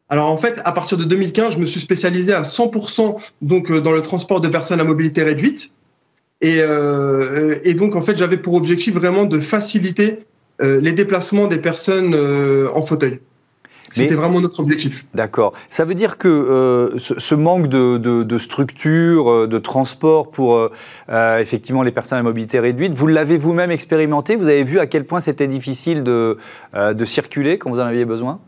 Alors 0.08 0.30
en 0.30 0.36
fait, 0.36 0.60
à 0.64 0.72
partir 0.72 0.98
de 0.98 1.04
2015, 1.04 1.54
je 1.54 1.58
me 1.58 1.66
suis 1.66 1.80
spécialisé 1.80 2.32
à 2.32 2.42
100% 2.42 3.16
donc 3.42 3.72
dans 3.72 3.92
le 3.92 4.02
transport 4.02 4.40
de 4.40 4.48
personnes 4.48 4.80
à 4.80 4.84
mobilité 4.84 5.22
réduite. 5.22 5.72
Et, 6.40 6.58
euh, 6.60 7.56
donc, 7.74 7.96
en 7.96 8.00
fait, 8.00 8.16
j'avais 8.16 8.38
pour 8.38 8.54
objectif 8.54 8.94
vraiment 8.94 9.24
de 9.24 9.38
faciliter 9.38 10.20
euh, 10.62 10.80
les 10.80 10.92
déplacements 10.92 11.46
des 11.46 11.58
personnes 11.58 12.14
euh, 12.14 12.68
en 12.74 12.82
fauteuil. 12.82 13.20
C'était 13.92 14.14
vraiment 14.14 14.40
notre 14.40 14.60
objectif. 14.60 15.04
D'accord. 15.14 15.52
Ça 15.68 15.84
veut 15.84 15.94
dire 15.94 16.16
que 16.16 16.28
euh, 16.28 16.98
ce, 16.98 17.18
ce, 17.18 17.34
manque 17.34 17.66
de, 17.68 17.98
de, 17.98 18.22
de, 18.22 18.38
structure, 18.38 19.48
de 19.48 19.58
transport 19.58 20.30
pour 20.30 20.56
euh, 20.56 21.38
effectivement 21.38 21.82
les 21.82 21.92
personnes 21.92 22.18
à 22.18 22.22
mobilité 22.22 22.60
réduite, 22.60 22.94
vous 22.94 23.06
l'avez 23.06 23.36
vous-même 23.36 23.70
expérimenté? 23.70 24.36
Vous 24.36 24.48
avez 24.48 24.64
vu 24.64 24.78
à 24.78 24.86
quel 24.86 25.04
point 25.04 25.20
c'était 25.20 25.48
difficile 25.48 26.02
de, 26.04 26.38
de 26.74 27.04
circuler 27.04 27.58
quand 27.58 27.70
vous 27.70 27.80
en 27.80 27.84
aviez 27.84 28.04
besoin? 28.04 28.40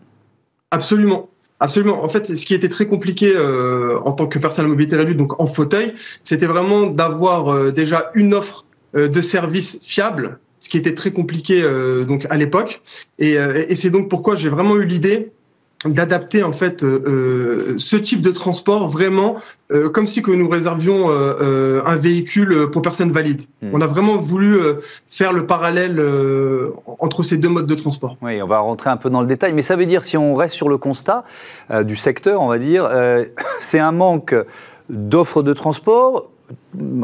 Absolument. 0.71 1.29
Absolument. 1.63 2.03
En 2.03 2.09
fait, 2.09 2.35
ce 2.35 2.45
qui 2.45 2.55
était 2.55 2.69
très 2.69 2.87
compliqué 2.87 3.33
euh, 3.37 4.01
en 4.05 4.11
tant 4.11 4.27
que 4.27 4.41
personne 4.41 4.65
à 4.65 4.69
mobilité 4.69 4.97
réduite, 4.97 5.17
donc 5.17 5.41
en 5.41 5.47
fauteuil, 5.47 5.95
c'était 6.25 6.47
vraiment 6.47 6.87
d'avoir 6.87 7.55
euh, 7.55 7.71
déjà 7.71 8.11
une 8.15 8.35
offre 8.35 8.67
euh, 8.97 9.07
de 9.07 9.21
service 9.21 9.79
fiable, 9.81 10.41
ce 10.63 10.69
qui 10.69 10.79
était 10.79 10.95
très 10.95 11.11
compliqué 11.11 11.63
donc 12.07 12.27
à 12.31 12.37
l'époque. 12.37 12.81
Et, 13.19 13.33
et 13.33 13.75
c'est 13.75 13.91
donc 13.91 14.09
pourquoi 14.09 14.37
j'ai 14.37 14.49
vraiment 14.49 14.77
eu 14.77 14.85
l'idée 14.85 15.33
d'adapter 15.85 16.43
en 16.43 16.53
fait 16.53 16.85
euh, 16.85 17.03
euh, 17.07 17.75
ce 17.77 17.97
type 17.97 18.23
de 18.23 18.31
transport 18.31 18.89
vraiment 18.89 19.37
euh, 19.73 19.89
comme 19.89 20.07
si 20.07 20.23
que 20.23 20.31
nous 20.31 20.49
réservions 20.49 21.11
un 21.11 21.97
véhicule 21.97 22.71
pour 22.71 22.83
personnes 22.83 23.13
valides. 23.13 23.43
Hmm. 23.63 23.71
On 23.73 23.81
a 23.81 23.87
vraiment 23.87 24.17
voulu 24.17 24.57
faire 25.09 25.33
le 25.33 25.47
parallèle 25.47 26.01
entre 26.99 27.23
ces 27.23 27.37
deux 27.37 27.49
modes 27.49 27.67
de 27.67 27.75
transport. 27.75 28.17
Oui, 28.23 28.41
on 28.43 28.47
va 28.47 28.59
rentrer 28.59 28.91
un 28.91 28.97
peu 28.97 29.11
dans 29.11 29.21
le 29.21 29.27
détail, 29.27 29.53
mais 29.53 29.63
ça 29.63 29.77
veut 29.77 29.87
dire 29.87 30.05
si 30.05 30.17
on 30.17 30.35
reste 30.35 30.55
sur 30.55 30.69
le 30.69 30.77
constat 30.77 31.25
du 31.85 31.97
secteur, 31.97 32.41
on 32.41 32.49
va 32.49 32.59
dire, 32.59 32.91
c'est 33.61 33.79
un 33.79 33.93
manque 33.93 34.35
d'offres 34.89 35.43
de 35.43 35.53
transport 35.53 36.31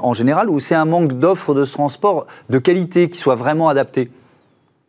en 0.02 0.12
général 0.12 0.50
ou 0.50 0.60
c'est 0.60 0.74
un 0.74 0.84
manque 0.84 1.18
d'offres 1.18 1.54
de 1.54 1.64
transport 1.64 2.26
de 2.50 2.58
qualité 2.58 3.08
qui 3.10 3.18
soit 3.18 3.34
vraiment 3.34 3.68
adaptées 3.68 4.10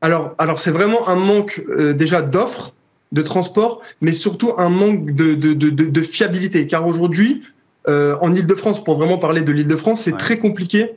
alors, 0.01 0.33
alors 0.37 0.59
c'est 0.59 0.71
vraiment 0.71 1.09
un 1.09 1.17
manque 1.17 1.61
déjà 1.95 2.21
d'offres 2.21 2.73
de 3.11 3.21
transport, 3.21 3.81
mais 4.01 4.13
surtout 4.13 4.53
un 4.57 4.69
manque 4.69 5.11
de, 5.11 5.33
de, 5.33 5.53
de, 5.53 5.69
de 5.69 6.01
fiabilité. 6.01 6.67
Car 6.67 6.85
aujourd'hui, 6.85 7.41
euh, 7.87 8.15
en 8.21 8.33
Ile-de-France, 8.33 8.83
pour 8.83 8.97
vraiment 8.97 9.17
parler 9.17 9.41
de 9.41 9.51
l'Ile-de-France, 9.51 10.01
c'est 10.01 10.17
très 10.17 10.37
compliqué 10.37 10.91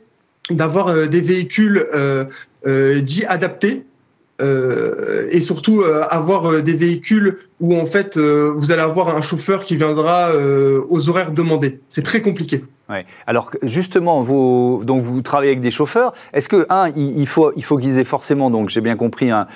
d'avoir 0.49 0.89
euh, 0.89 1.07
des 1.07 1.21
véhicules 1.21 1.87
euh, 1.93 2.25
euh 2.65 2.99
dits 3.01 3.25
adaptés 3.25 3.85
euh, 4.41 5.27
et 5.31 5.41
surtout 5.41 5.81
euh, 5.81 6.03
avoir 6.09 6.51
euh, 6.51 6.61
des 6.63 6.73
véhicules 6.73 7.37
où 7.59 7.77
en 7.77 7.85
fait 7.85 8.17
vous 8.17 8.71
allez 8.71 8.81
avoir 8.81 9.15
un 9.15 9.21
chauffeur 9.21 9.63
qui 9.63 9.77
viendra 9.77 10.31
aux 10.35 11.09
horaires 11.09 11.31
demandés. 11.31 11.79
C'est 11.87 12.03
très 12.03 12.21
compliqué. 12.21 12.63
Ouais. 12.89 13.05
Alors 13.25 13.51
justement, 13.61 14.21
vous, 14.21 14.81
donc 14.83 15.01
vous 15.01 15.21
travaillez 15.21 15.51
avec 15.51 15.61
des 15.61 15.71
chauffeurs. 15.71 16.13
Est-ce 16.33 16.49
que 16.49 16.65
un, 16.69 16.89
il 16.89 17.25
faut, 17.27 17.53
il 17.55 17.63
faut 17.63 17.77
qu'ils 17.77 17.99
aient 17.99 18.03
forcément, 18.03 18.49
donc 18.49 18.67
j'ai 18.67 18.81
bien 18.81 18.97
compris, 18.97 19.31
un, 19.31 19.47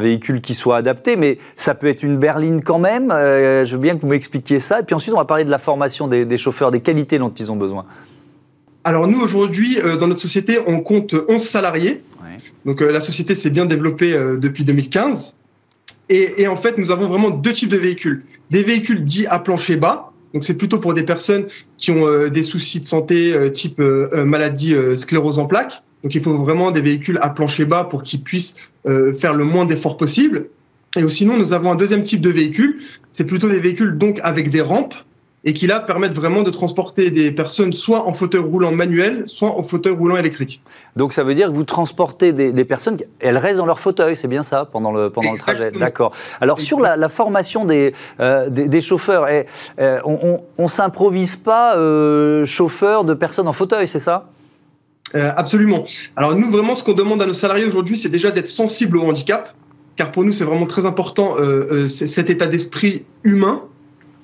véhicule 0.00 0.40
qui 0.40 0.54
soit 0.54 0.78
adapté, 0.78 1.16
mais 1.16 1.38
ça 1.56 1.74
peut 1.74 1.88
être 1.88 2.02
une 2.02 2.16
berline 2.16 2.62
quand 2.62 2.78
même. 2.78 3.08
je 3.10 3.70
veux 3.70 3.78
bien 3.78 3.96
que 3.96 4.00
vous 4.00 4.08
m'expliquiez 4.08 4.58
ça. 4.58 4.80
Et 4.80 4.82
puis 4.82 4.94
ensuite, 4.94 5.12
on 5.12 5.18
va 5.18 5.26
parler 5.26 5.44
de 5.44 5.50
la 5.50 5.58
formation 5.58 6.08
des 6.08 6.38
chauffeurs, 6.38 6.70
des 6.70 6.80
qualités 6.80 7.18
dont 7.18 7.32
ils 7.32 7.52
ont 7.52 7.56
besoin. 7.56 7.84
Alors 8.84 9.06
nous 9.06 9.20
aujourd'hui, 9.20 9.78
dans 10.00 10.08
notre 10.08 10.20
société, 10.20 10.58
on 10.66 10.80
compte 10.80 11.14
11 11.28 11.40
salariés. 11.40 12.02
Donc 12.64 12.82
euh, 12.82 12.92
la 12.92 13.00
société 13.00 13.34
s'est 13.34 13.50
bien 13.50 13.66
développée 13.66 14.12
euh, 14.14 14.38
depuis 14.38 14.64
2015. 14.64 15.34
Et, 16.08 16.42
et, 16.42 16.48
en 16.48 16.56
fait, 16.56 16.78
nous 16.78 16.90
avons 16.90 17.06
vraiment 17.06 17.30
deux 17.30 17.52
types 17.52 17.70
de 17.70 17.76
véhicules. 17.76 18.24
Des 18.50 18.62
véhicules 18.62 19.04
dits 19.04 19.26
à 19.26 19.38
plancher 19.38 19.76
bas. 19.76 20.12
Donc 20.34 20.44
c'est 20.44 20.56
plutôt 20.56 20.78
pour 20.78 20.94
des 20.94 21.02
personnes 21.02 21.46
qui 21.76 21.90
ont 21.90 22.06
euh, 22.06 22.30
des 22.30 22.42
soucis 22.42 22.80
de 22.80 22.86
santé 22.86 23.34
type 23.52 23.78
maladie 23.78 24.74
sclérose 24.96 25.38
en 25.38 25.46
plaques. 25.46 25.82
Donc 26.02 26.14
il 26.14 26.20
faut 26.20 26.36
vraiment 26.36 26.70
des 26.70 26.80
véhicules 26.80 27.18
à 27.22 27.30
plancher 27.30 27.64
bas 27.64 27.84
pour 27.84 28.02
qu'ils 28.02 28.22
puissent 28.22 28.70
faire 28.84 29.34
le 29.34 29.44
moins 29.44 29.66
d'efforts 29.66 29.96
possible. 29.96 30.46
Et 30.96 31.08
sinon, 31.08 31.38
nous 31.38 31.52
avons 31.52 31.70
un 31.70 31.76
deuxième 31.76 32.04
type 32.04 32.20
de 32.20 32.30
véhicule. 32.30 32.80
C'est 33.12 33.24
plutôt 33.24 33.48
des 33.48 33.60
véhicules 33.60 33.96
donc 33.96 34.20
avec 34.22 34.50
des 34.50 34.60
rampes 34.60 34.94
et 35.44 35.52
qui 35.54 35.66
là 35.66 35.80
permettent 35.80 36.14
vraiment 36.14 36.42
de 36.42 36.50
transporter 36.50 37.10
des 37.10 37.32
personnes 37.32 37.72
soit 37.72 38.06
en 38.06 38.12
fauteuil 38.12 38.42
roulant 38.42 38.72
manuel, 38.72 39.24
soit 39.26 39.50
en 39.50 39.62
fauteuil 39.62 39.92
roulant 39.92 40.16
électrique. 40.16 40.62
Donc 40.94 41.12
ça 41.12 41.24
veut 41.24 41.34
dire 41.34 41.48
que 41.48 41.54
vous 41.54 41.64
transportez 41.64 42.32
des, 42.32 42.52
des 42.52 42.64
personnes, 42.64 42.98
elles 43.18 43.38
restent 43.38 43.58
dans 43.58 43.66
leur 43.66 43.80
fauteuil, 43.80 44.14
c'est 44.14 44.28
bien 44.28 44.42
ça, 44.42 44.68
pendant 44.70 44.92
le, 44.92 45.10
pendant 45.10 45.32
le 45.32 45.38
trajet. 45.38 45.70
D'accord. 45.72 46.12
Alors 46.40 46.60
sur 46.60 46.80
la, 46.80 46.96
la, 46.96 47.08
formation 47.08 47.64
des, 47.64 47.92
euh, 48.20 48.48
des, 48.50 48.68
des, 48.68 48.80
chauffeurs, 48.80 49.28
eh, 49.28 49.46
euh, 49.80 50.00
on 50.04 50.40
ne 50.58 50.68
s'improvise 50.68 51.36
pas 51.36 51.76
euh, 51.76 52.46
chauffeur 52.46 53.04
de 53.04 53.14
personnes 53.14 53.48
en 53.48 53.52
fauteuil, 53.52 53.88
c'est 53.88 53.98
ça? 53.98 54.30
Euh, 55.16 55.30
Absolument. 55.36 55.82
Alors 56.14 56.36
nous, 56.36 56.50
vraiment, 56.50 56.74
ce 56.74 56.84
qu'on 56.84 56.92
demande 56.92 57.20
à 57.20 57.26
nos 57.26 57.34
salariés 57.34 57.66
aujourd'hui, 57.66 57.96
c'est 57.96 58.08
déjà 58.08 58.30
d'être 58.30 58.48
sensibles 58.48 58.96
au 58.96 59.02
handicap, 59.02 59.52
car 59.96 60.12
pour 60.12 60.24
nous, 60.24 60.32
c'est 60.32 60.44
vraiment 60.44 60.66
très 60.66 60.86
important 60.86 61.36
cet 61.88 62.30
état 62.30 62.46
d'esprit 62.46 63.04
humain 63.24 63.62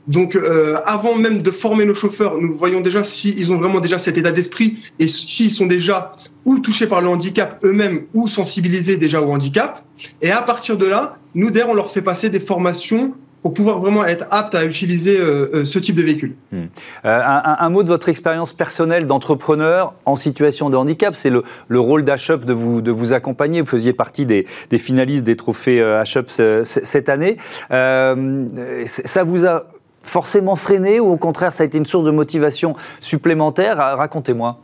donc, 0.09 0.35
euh, 0.35 0.77
avant 0.87 1.15
même 1.15 1.43
de 1.43 1.51
former 1.51 1.85
nos 1.85 1.95
chauffeurs, 1.95 2.41
nous 2.41 2.55
voyons 2.55 2.81
déjà 2.81 3.05
s'ils 3.05 3.53
ont 3.53 3.59
vraiment 3.59 3.81
déjà 3.81 3.99
cet 3.99 4.17
état 4.17 4.33
d'esprit 4.33 4.77
et 4.99 5.07
s'ils 5.07 5.53
sont 5.53 5.67
déjà 5.67 6.13
ou 6.47 6.59
touchés 6.59 6.87
par 6.87 7.03
le 7.03 7.09
handicap 7.09 7.61
eux-mêmes 7.63 8.07
ou 8.15 8.27
sensibilisés 8.27 8.97
déjà 8.97 9.21
au 9.21 9.31
handicap. 9.31 9.85
Et 10.23 10.31
à 10.31 10.41
partir 10.41 10.79
de 10.79 10.87
là, 10.87 11.19
nous, 11.35 11.51
d'ailleurs, 11.51 11.69
on 11.69 11.75
leur 11.75 11.91
fait 11.91 12.03
passer 12.03 12.31
des 12.31 12.41
formations 12.41 13.13
pour 13.43 13.55
pouvoir 13.55 13.79
vraiment 13.79 14.05
être 14.05 14.27
apte 14.31 14.55
à 14.55 14.65
utiliser 14.65 15.19
euh, 15.21 15.49
euh 15.55 15.65
ce 15.65 15.79
type 15.79 15.95
de 15.95 16.03
véhicule. 16.03 16.35
Hmm. 16.51 16.65
Euh, 17.05 17.21
un, 17.25 17.71
mot 17.71 17.83
de 17.83 17.89
votre 17.89 18.09
expérience 18.09 18.53
personnelle 18.53 19.07
d'entrepreneur 19.07 19.95
en 20.07 20.17
situation 20.17 20.71
de 20.71 20.77
handicap, 20.77 21.15
c'est 21.15 21.31
le, 21.31 21.45
le, 21.69 21.79
rôle 21.79 22.05
d'HUP 22.05 22.45
de 22.45 22.53
vous, 22.53 22.81
de 22.81 22.91
vous 22.91 23.13
accompagner. 23.13 23.61
Vous 23.61 23.69
faisiez 23.69 23.93
partie 23.93 24.27
des, 24.27 24.45
finalistes 24.73 25.25
des 25.25 25.37
trophées 25.37 25.79
HUP 25.79 26.29
euh, 26.41 26.65
cette 26.65 27.09
année. 27.09 27.37
ça 27.71 29.25
vous 29.25 29.47
a 29.47 29.67
forcément 30.09 30.57
freiné 30.57 31.01
ou 31.01 31.13
au 31.13 31.17
contraire 31.17 31.53
ça 31.53 31.63
a 31.63 31.67
été 31.67 31.79
une 31.79 31.87
source 31.87 32.05
de 32.05 32.11
motivation 32.11 32.75
supplémentaire? 33.01 33.77
Racontez-moi. 33.77 34.61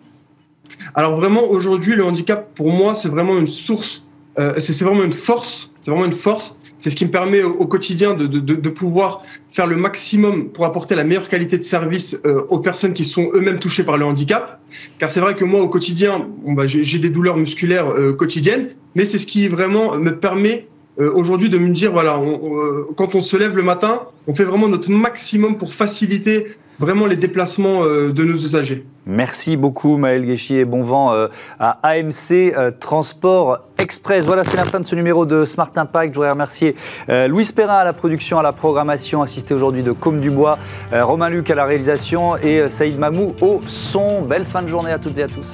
Alors 0.94 1.16
vraiment 1.16 1.44
aujourd'hui 1.44 1.94
le 1.94 2.04
handicap 2.04 2.54
pour 2.54 2.70
moi 2.70 2.94
c'est 2.94 3.08
vraiment 3.08 3.38
une 3.38 3.48
source, 3.48 4.04
euh, 4.38 4.54
c'est 4.58 4.78
vraiment 4.82 5.04
une 5.04 5.12
force, 5.12 5.70
c'est 5.80 5.90
vraiment 5.90 6.06
une 6.06 6.12
force. 6.12 6.56
C'est 6.80 6.90
ce 6.90 6.96
qui 6.96 7.06
me 7.06 7.10
permet 7.10 7.42
au, 7.42 7.66
quotidien 7.66 8.12
de, 8.12 8.26
de, 8.26 8.68
pouvoir 8.68 9.22
faire 9.50 9.66
le 9.66 9.76
maximum 9.76 10.50
pour 10.50 10.66
apporter 10.66 10.94
la 10.94 11.04
meilleure 11.04 11.30
qualité 11.30 11.56
de 11.56 11.62
service 11.62 12.20
euh, 12.26 12.44
aux 12.50 12.58
personnes 12.58 12.92
qui 12.92 13.06
sont 13.06 13.30
eux-mêmes 13.32 13.58
touchées 13.58 13.84
par 13.84 13.96
le 13.96 14.04
handicap. 14.04 14.60
Car 14.98 15.10
c'est 15.10 15.20
vrai 15.20 15.34
que 15.34 15.46
moi 15.46 15.62
au 15.62 15.68
quotidien, 15.70 16.28
bah, 16.46 16.66
j'ai 16.66 16.98
des 16.98 17.08
douleurs 17.08 17.38
musculaires 17.38 17.88
euh, 17.88 18.12
quotidiennes, 18.12 18.68
mais 18.94 19.06
c'est 19.06 19.18
ce 19.18 19.26
qui 19.26 19.48
vraiment 19.48 19.96
me 19.96 20.18
permet 20.18 20.68
euh, 21.00 21.10
aujourd'hui 21.12 21.48
de 21.50 21.58
me 21.58 21.72
dire 21.72 21.90
voilà, 21.90 22.16
euh, 22.16 22.86
quand 22.96 23.14
on 23.14 23.20
se 23.20 23.36
lève 23.36 23.56
le 23.56 23.62
matin, 23.62 24.02
on 24.28 24.34
fait 24.34 24.44
vraiment 24.44 24.68
notre 24.68 24.90
maximum 24.90 25.56
pour 25.56 25.74
faciliter 25.74 26.46
vraiment 26.78 27.06
les 27.06 27.16
déplacements 27.16 27.82
euh, 27.82 28.12
de 28.12 28.24
nos 28.24 28.34
usagers. 28.34 28.86
Merci 29.06 29.56
beaucoup 29.56 29.96
Maël 29.96 30.24
Guéchier 30.24 30.60
et 30.60 30.64
bon 30.64 30.82
vent 30.82 31.12
à 31.60 31.78
AMC 31.82 32.54
Transport 32.80 33.60
Express. 33.76 34.24
Voilà, 34.24 34.44
c'est 34.44 34.56
la 34.56 34.64
fin 34.64 34.80
de 34.80 34.86
ce 34.86 34.94
numéro 34.94 35.26
de 35.26 35.44
Smart 35.44 35.70
Impact. 35.76 36.14
Je 36.14 36.18
voudrais 36.18 36.30
remercier 36.30 36.74
Louis 37.28 37.46
Perrin 37.54 37.74
à 37.74 37.84
la 37.84 37.92
production, 37.92 38.38
à 38.38 38.42
la 38.42 38.52
programmation, 38.52 39.20
assisté 39.20 39.52
aujourd'hui 39.52 39.82
de 39.82 39.92
Côme 39.92 40.20
Dubois, 40.20 40.58
Romain 40.90 41.28
Luc 41.28 41.50
à 41.50 41.54
la 41.54 41.66
réalisation 41.66 42.38
et 42.38 42.70
Saïd 42.70 42.98
Mamou 42.98 43.34
au 43.42 43.60
son. 43.66 44.22
Belle 44.22 44.46
fin 44.46 44.62
de 44.62 44.68
journée 44.68 44.92
à 44.92 44.98
toutes 44.98 45.18
et 45.18 45.24
à 45.24 45.28
tous. 45.28 45.52